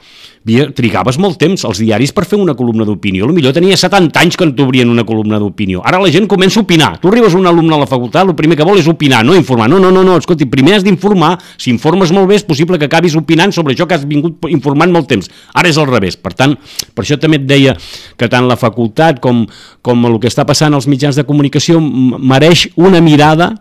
[0.42, 3.26] trigaves molt temps als diaris per fer una columna d'opinió.
[3.28, 5.82] millor tenia 70 anys que t'obrien una columna d'opinió.
[5.84, 6.98] Ara la gent comença a opinar.
[7.00, 9.68] Tu arribes un alumne a la facultat, el primer que vol és opinar, no informar.
[9.68, 11.38] No, no, no, no escolti, primer has d'informar.
[11.56, 14.90] Si informes molt bé, és possible que acabis opinant sobre això que has vingut informant
[14.90, 15.30] molt temps.
[15.54, 16.16] Ara és al revés.
[16.16, 16.56] Per tant,
[16.94, 17.76] per això també et deia
[18.16, 19.46] que tant la facultat com,
[19.80, 23.54] com el que està passant als mitjans de comunicació mereix una mirada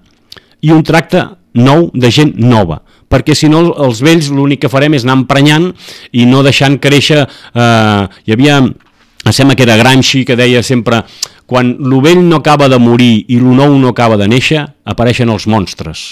[0.62, 2.82] i un tracte nou de gent nova
[3.12, 5.70] perquè si no els vells l'únic que farem és anar emprenyant
[6.12, 11.03] i no deixant créixer eh, hi havia em sembla que era Gramsci que deia sempre
[11.45, 15.30] quan lo vell no acaba de morir i lo nou no acaba de néixer apareixen
[15.30, 16.05] els monstres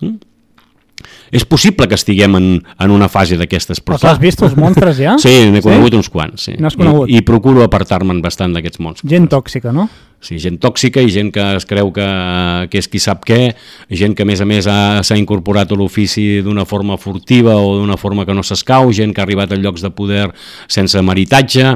[0.00, 0.34] mm?
[1.34, 3.80] és possible que estiguem en, en una fase d'aquestes.
[3.82, 5.16] Però has vist els monstres ja?
[5.18, 5.98] Sí, n'he conegut sí?
[5.98, 6.48] uns quants.
[6.48, 6.54] Sí.
[6.62, 7.10] No has conegut?
[7.10, 9.10] I, i procuro apartar-me'n bastant d'aquests monstres.
[9.10, 9.88] Gent tòxica, no?
[10.24, 12.04] Sí, gent tòxica i gent que es creu que,
[12.72, 13.52] que és qui sap què,
[13.92, 17.98] gent que a més a més s'ha incorporat a l'ofici d'una forma furtiva o d'una
[18.00, 20.24] forma que no s'escau, gent que ha arribat a llocs de poder
[20.64, 21.74] sense meritatge,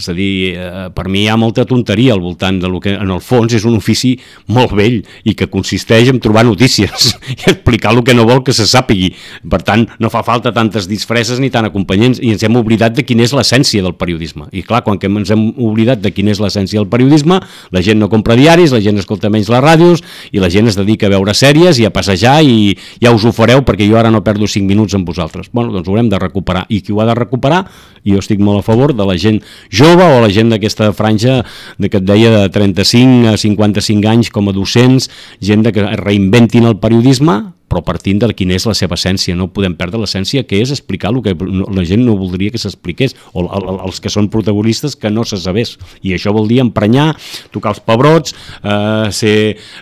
[0.00, 2.94] és a dir, eh, per mi hi ha molta tonteria al voltant de lo que
[2.96, 4.14] en el fons és un ofici
[4.48, 8.54] molt vell i que consisteix en trobar notícies i explicar el que no vol que
[8.56, 9.12] se sàpigui.
[9.50, 13.04] Per tant, no fa falta tantes disfresses ni tant acompanyents i ens hem oblidat de
[13.04, 14.48] quina és l'essència del periodisme.
[14.56, 17.40] I clar, quan que ens hem oblidat de quina és l'essència del periodisme,
[17.70, 20.78] la gent no compra diaris, la gent escolta menys les ràdios i la gent es
[20.80, 22.72] dedica a veure sèries i a passejar i
[23.02, 25.52] ja us ho fareu perquè jo ara no perdo 5 minuts amb vosaltres.
[25.52, 26.64] Bueno, doncs ho haurem de recuperar.
[26.70, 27.66] I qui ho ha de recuperar?
[28.04, 30.92] I jo estic molt a favor de la gent jove jove o la gent d'aquesta
[30.94, 31.40] franja
[31.78, 35.08] de que et deia de 35 a 55 anys com a docents,
[35.42, 39.36] gent de que reinventin el periodisme però partint de quina és la seva essència.
[39.38, 43.14] No podem perdre l'essència, que és explicar el que la gent no voldria que s'expliqués,
[43.32, 43.46] o
[43.86, 45.76] els que són protagonistes que no se sabés.
[46.02, 47.12] I això vol dir emprenyar,
[47.54, 49.36] tocar els pebrots, eh, ser,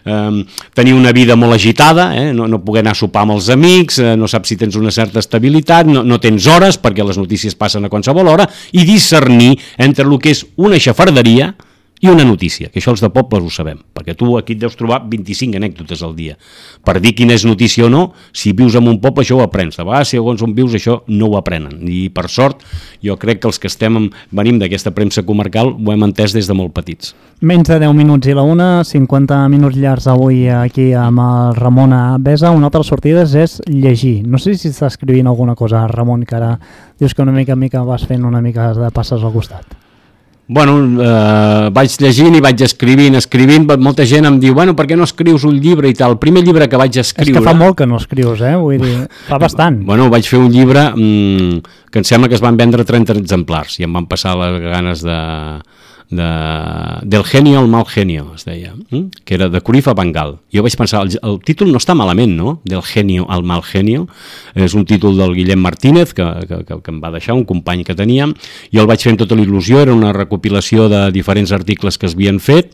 [0.04, 0.44] eh,
[0.76, 4.02] tenir una vida molt agitada, eh, no, no poder anar a sopar amb els amics,
[4.02, 7.56] eh, no saps si tens una certa estabilitat, no, no tens hores perquè les notícies
[7.56, 11.54] passen a qualsevol hora, i discernir entre el que és una xafarderia,
[12.00, 14.76] i una notícia, que això els de pobles ho sabem, perquè tu aquí et deus
[14.78, 16.36] trobar 25 anècdotes al dia.
[16.86, 19.78] Per dir quina és notícia o no, si vius en un poble això ho aprens.
[19.78, 21.80] De vegades, segons on vius, això no ho aprenen.
[21.90, 22.62] I per sort,
[23.02, 23.98] jo crec que els que estem
[24.30, 27.16] venim d'aquesta premsa comarcal ho hem entès des de molt petits.
[27.40, 31.96] Menys de 10 minuts i la una, 50 minuts llargs avui aquí amb el Ramon
[32.22, 32.54] Besa.
[32.54, 34.22] Una altra sortida és llegir.
[34.26, 36.54] No sé si està escrivint alguna cosa, Ramon, que ara
[36.98, 39.87] dius que una mica en mica vas fent una mica de passes al costat.
[40.48, 44.96] Bueno, eh, vaig llegint i vaig escrivint, escrivint, molta gent em diu, bueno, per què
[44.96, 46.14] no escrius un llibre i tal?
[46.16, 47.34] El primer llibre que vaig escriure...
[47.34, 48.54] És que fa molt que no escrius, eh?
[48.56, 48.94] Vull dir,
[49.28, 49.82] fa bastant.
[49.84, 51.60] Bueno, vaig fer un llibre mmm,
[51.92, 55.04] que em sembla que es van vendre 30 exemplars i em van passar les ganes
[55.04, 55.18] de,
[56.10, 56.28] de,
[57.02, 59.10] del genio al mal genio, es deia, hm?
[59.24, 60.38] que era de Curifa Bangal.
[60.52, 64.06] Jo vaig pensar, el, el títol no està malament, no?, del genio al mal genio,
[64.56, 67.84] és un títol del Guillem Martínez, que, que, que, que em va deixar, un company
[67.84, 68.32] que teníem,
[68.72, 69.44] i el vaig fer amb tota la
[69.82, 72.72] era una recopilació de diferents articles que es havien fet,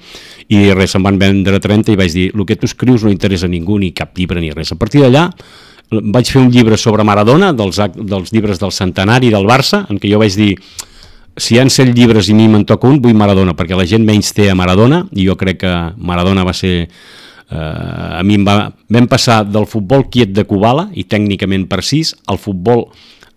[0.49, 3.47] i res, se'n van vendre 30 i vaig dir, el que tu escrius no interessa
[3.47, 4.73] a ningú, ni cap llibre ni res.
[4.73, 5.31] A partir d'allà
[5.91, 10.11] vaig fer un llibre sobre Maradona, dels, dels llibres del centenari del Barça, en què
[10.11, 10.55] jo vaig dir
[11.37, 14.05] si hi ha 100 llibres i mi me'n toca un, vull Maradona, perquè la gent
[14.07, 16.89] menys té a Maradona, i jo crec que Maradona va ser...
[17.45, 22.15] Eh, a mi em va, vam passar del futbol quiet de Kubala, i tècnicament precís,
[22.27, 22.87] al futbol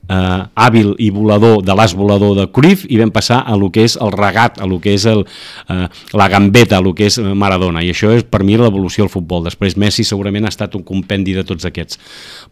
[0.10, 3.86] eh, hàbil i volador de l'as volador de Cruyff i vam passar a lo que
[3.88, 5.26] és el regat, a lo que és el,
[5.70, 7.84] eh, la gambeta, a lo que és Maradona.
[7.84, 9.44] I això és per mi l'evolució del futbol.
[9.48, 12.00] Després Messi segurament ha estat un compendi de tots aquests.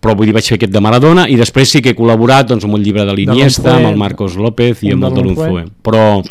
[0.02, 2.66] Però vull dir vaig fer aquest de Maradona i després sí que he col·laborat doncs,
[2.68, 6.24] amb un llibre de l'Iniesta, amb el Marcos López i amb el de l'Unfue però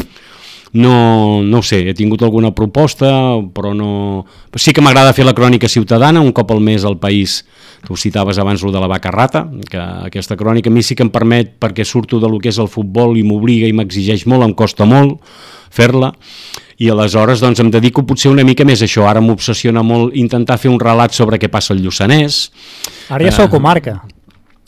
[0.75, 3.09] no, no sé, he tingut alguna proposta,
[3.55, 4.27] però no...
[4.59, 7.45] Sí que m'agrada fer la crònica ciutadana, un cop al mes al país,
[7.87, 11.07] tu citaves abans lo de la vaca rata, que aquesta crònica a mi sí que
[11.07, 14.43] em permet, perquè surto de lo que és el futbol i m'obliga i m'exigeix molt,
[14.49, 15.23] em costa molt
[15.75, 16.11] fer-la,
[16.83, 20.59] i aleshores doncs, em dedico potser una mica més a això, ara m'obsessiona molt intentar
[20.59, 22.49] fer un relat sobre què passa al Lluçanès.
[23.15, 24.01] Ara ja sou comarca.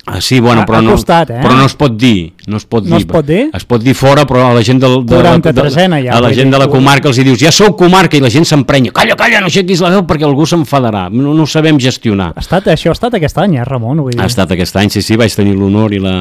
[0.06, 1.40] Ah, sí, bueno, però, no, costat, eh?
[1.42, 2.35] però no es pot dir.
[2.46, 3.04] No es pot No dir.
[3.04, 3.50] es pot dir?
[3.54, 6.20] Es pot dir fora, però a la gent del, de, la- de, 43ena ja, a
[6.22, 8.92] la gent de la comarca els hi dius, ja sou comarca, i la gent s'emprenya,
[8.94, 12.32] calla, calla, no aixequis la veu perquè algú s'enfadarà, no, no ho sabem gestionar.
[12.36, 14.00] Ha estat, això ha estat aquest any, eh, Ramon?
[14.04, 14.20] Vull dir.
[14.22, 16.14] Ha estat aquest any, sí, sí, vaig tenir l'honor i la,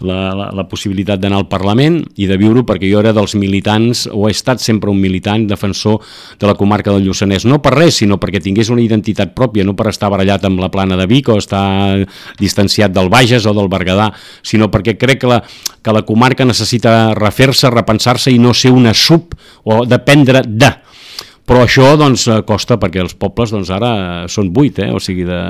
[0.00, 4.06] la, la, la possibilitat d'anar al Parlament i de viure perquè jo era dels militants,
[4.12, 5.98] o he estat sempre un militant defensor
[6.38, 9.74] de la comarca del Lluçanès, no per res, sinó perquè tingués una identitat pròpia, no
[9.74, 12.06] per estar barallat amb la plana de Vic o estar
[12.38, 14.10] distanciat del Bages o del Berguedà,
[14.42, 15.42] sinó perquè crec que la,
[15.84, 20.72] que la comarca necessita refer-se, repensar-se i no ser una sub o dependre de
[21.44, 23.90] però això doncs costa perquè els pobles doncs ara
[24.32, 24.88] són vuit, eh?
[24.88, 25.40] o sigui de,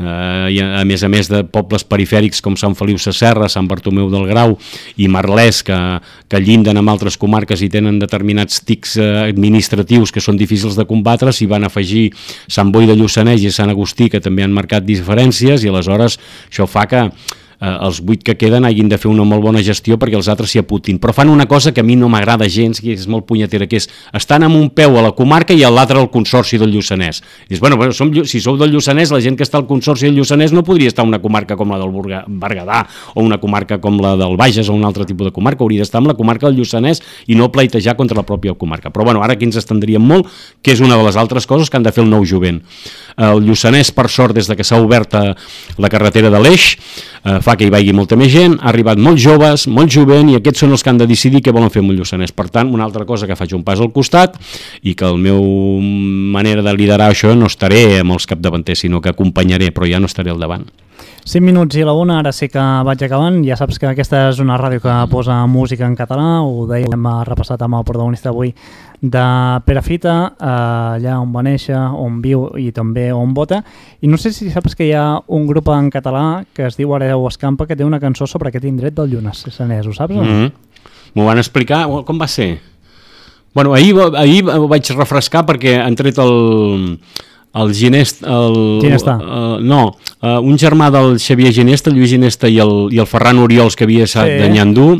[0.00, 3.68] eh, i a, a més a més de pobles perifèrics com Sant Feliu Sacerra, Sant
[3.68, 4.56] Bartomeu del Grau
[4.96, 5.76] i Marlès que,
[6.32, 10.88] que llinden amb altres comarques i tenen determinats tics eh, administratius que són difícils de
[10.88, 12.08] combatre, s'hi van afegir
[12.48, 16.16] Sant Boi de Lluçanès i Sant Agustí que també han marcat diferències i aleshores
[16.48, 17.10] això fa que
[17.60, 20.52] eh, els vuit que queden hagin de fer una molt bona gestió perquè els altres
[20.52, 21.00] s'hi aputin.
[21.02, 23.80] Però fan una cosa que a mi no m'agrada gens, que és molt punyetera, que
[23.80, 27.22] és estan amb un peu a la comarca i a l'altre al Consorci del Lluçanès.
[27.46, 30.18] I dius, bueno, som, si sou del Lluçanès, la gent que està al Consorci del
[30.20, 31.92] Lluçanès no podria estar en una comarca com la del
[32.26, 32.84] Berguedà
[33.14, 36.02] o una comarca com la del Bages o un altre tipus de comarca, hauria d'estar
[36.02, 38.90] amb la comarca del Lluçanès i no pleitejar contra la pròpia comarca.
[38.90, 40.28] Però bueno, ara aquí ens estendríem molt,
[40.62, 42.62] que és una de les altres coses que han de fer el nou jovent.
[43.16, 45.32] El Lluçanès, per sort, des de que s'ha obert eh,
[45.80, 46.74] la carretera de l'Eix,
[47.24, 50.38] eh, fa que hi vagi molta més gent, ha arribat molts joves, molt jovent, i
[50.38, 52.34] aquests són els que han de decidir què volen fer amb el Lluçanès.
[52.34, 54.34] Per tant, una altra cosa que faig un pas al costat
[54.82, 55.44] i que el meu
[56.34, 60.10] manera de liderar això no estaré amb els capdavanters, sinó que acompanyaré, però ja no
[60.10, 60.66] estaré al davant.
[61.26, 63.40] 5 minuts i la una, ara sí que vaig acabant.
[63.46, 67.08] Ja saps que aquesta és una ràdio que posa música en català, ho dèiem, hem
[67.26, 68.52] repassat amb el protagonista avui
[69.00, 69.24] de
[69.66, 73.62] Perafita, eh, allà on va néixer, on viu i també on vota.
[74.00, 76.94] I no sé si saps que hi ha un grup en català que es diu
[76.94, 80.14] Areu Escampa que té una cançó sobre aquest indret del Lluçanès, ho saps?
[80.14, 80.52] Mm -hmm.
[81.14, 82.60] M'ho van explicar, com va ser?
[83.54, 86.98] Bueno, ahir, ahir ho vaig refrescar perquè han tret el,
[87.56, 88.22] el Ginest...
[88.22, 89.14] El, Ginestà.
[89.16, 93.08] Uh, no, uh, un germà del Xavier Ginesta, el Lluís Ginesta i el, i el
[93.08, 94.36] Ferran Oriols, que havia estat sí.
[94.42, 94.90] de Nyandú,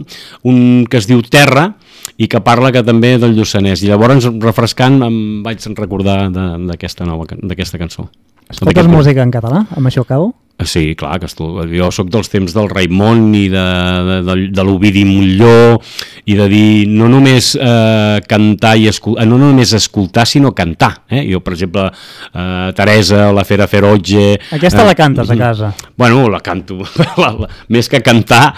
[0.49, 1.75] un que es diu Terra,
[2.17, 3.83] i que parla que també del Lluçanès.
[3.83, 8.09] I llavors, refrescant, em vaig recordar de- d'aquesta nova d'aquesta cançó.
[8.49, 9.67] Escoltes música en català?
[9.75, 10.35] Amb això acabo?
[10.65, 11.45] Sí, clar, que estu...
[11.69, 13.65] jo sóc dels temps del Raimon i de,
[14.07, 15.77] de, de, de l'Ovidi Molló
[16.25, 21.03] i de dir no només eh, cantar i escoltar, no només escoltar, sinó cantar.
[21.13, 21.27] Eh?
[21.29, 21.85] Jo, per exemple,
[22.33, 24.39] eh, Teresa, la Fera Ferotge...
[24.57, 25.75] Aquesta la cantes a casa.
[25.99, 26.79] Bueno, la canto.
[27.21, 28.55] la, la, més que cantar,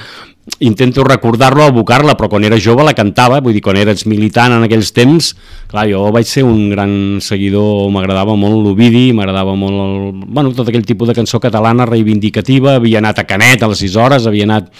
[0.61, 4.67] intento recordar-lo, evocar-la, però quan era jove la cantava, vull dir, quan eres militant en
[4.67, 5.31] aquells temps,
[5.71, 6.93] clar, jo vaig ser un gran
[7.25, 9.97] seguidor, m'agradava molt l'Ovidi, m'agradava molt el,
[10.27, 13.99] bueno, tot aquell tipus de cançó catalana reivindicativa, havia anat a Canet a les 6
[14.01, 14.71] hores, havia anat,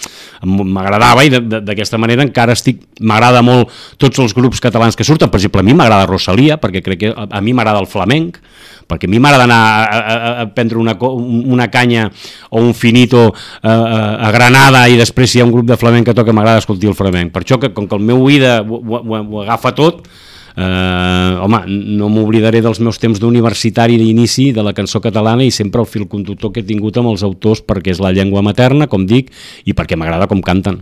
[0.43, 5.39] m'agradava i d'aquesta manera encara estic, m'agrada molt tots els grups catalans que surten, per
[5.39, 8.39] exemple, a mi m'agrada Rosalia, perquè crec que a, mi m'agrada el flamenc,
[8.89, 12.09] perquè a mi m'agrada anar a, a, a prendre una, una canya
[12.49, 13.27] o un finito
[13.61, 16.63] a, a, a Granada i després hi ha un grup de flamenc que toca m'agrada
[16.63, 17.33] escoltar el flamenc.
[17.33, 20.07] Per això que com que el meu oïda ho, ho, ho agafa tot,
[20.55, 25.81] eh, home, no m'oblidaré dels meus temps d'universitari d'inici de la cançó catalana i sempre
[25.81, 29.05] el fil conductor que he tingut amb els autors perquè és la llengua materna, com
[29.05, 29.31] dic,
[29.65, 30.81] i perquè m'agrada com canten.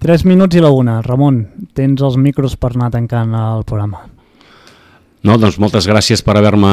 [0.00, 1.02] 3 minuts i la una.
[1.04, 1.42] Ramon,
[1.76, 4.06] tens els micros per anar tancant el programa.
[5.20, 6.70] No, doncs moltes gràcies per haver-me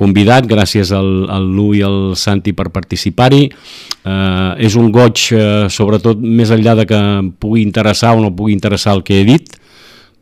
[0.00, 3.42] convidat, gràcies al, al Lu i al Santi per participar-hi.
[3.48, 8.32] Eh, és un goig, eh, sobretot més enllà de que em pugui interessar o no
[8.32, 9.52] pugui interessar el que he dit,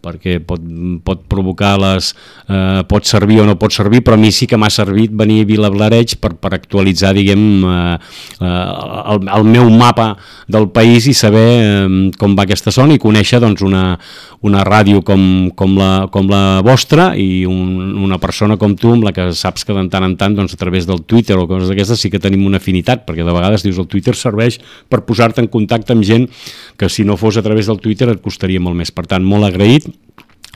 [0.02, 0.62] perquè pot,
[1.04, 2.12] pot provocar les...
[2.48, 5.42] Eh, pot servir o no pot servir, però a mi sí que m'ha servit venir
[5.44, 7.98] a Vilablareig per, per actualitzar, diguem, eh,
[8.40, 8.48] eh,
[9.14, 10.14] el, el meu mapa
[10.50, 13.84] del país i saber eh, com va aquesta zona i conèixer doncs, una,
[14.46, 15.22] una ràdio com,
[15.56, 19.66] com, la, com la vostra i un, una persona com tu amb la que saps
[19.68, 22.22] que de tant en tant doncs, a través del Twitter o coses d'aquestes sí que
[22.22, 26.06] tenim una afinitat, perquè de vegades dius el Twitter serveix per posar-te en contacte amb
[26.06, 26.26] gent
[26.80, 28.92] que si no fos a través del Twitter et costaria molt més.
[28.94, 29.89] Per tant, molt agraït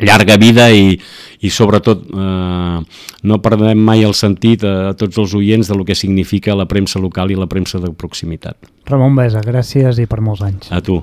[0.01, 0.99] llarga vida i,
[1.41, 2.79] i sobretot eh,
[3.23, 6.67] no perdem mai el sentit a, a tots els oients de lo que significa la
[6.71, 8.59] premsa local i la premsa de proximitat.
[8.91, 10.71] Ramon Besa, gràcies i per molts anys.
[10.75, 10.99] A tu,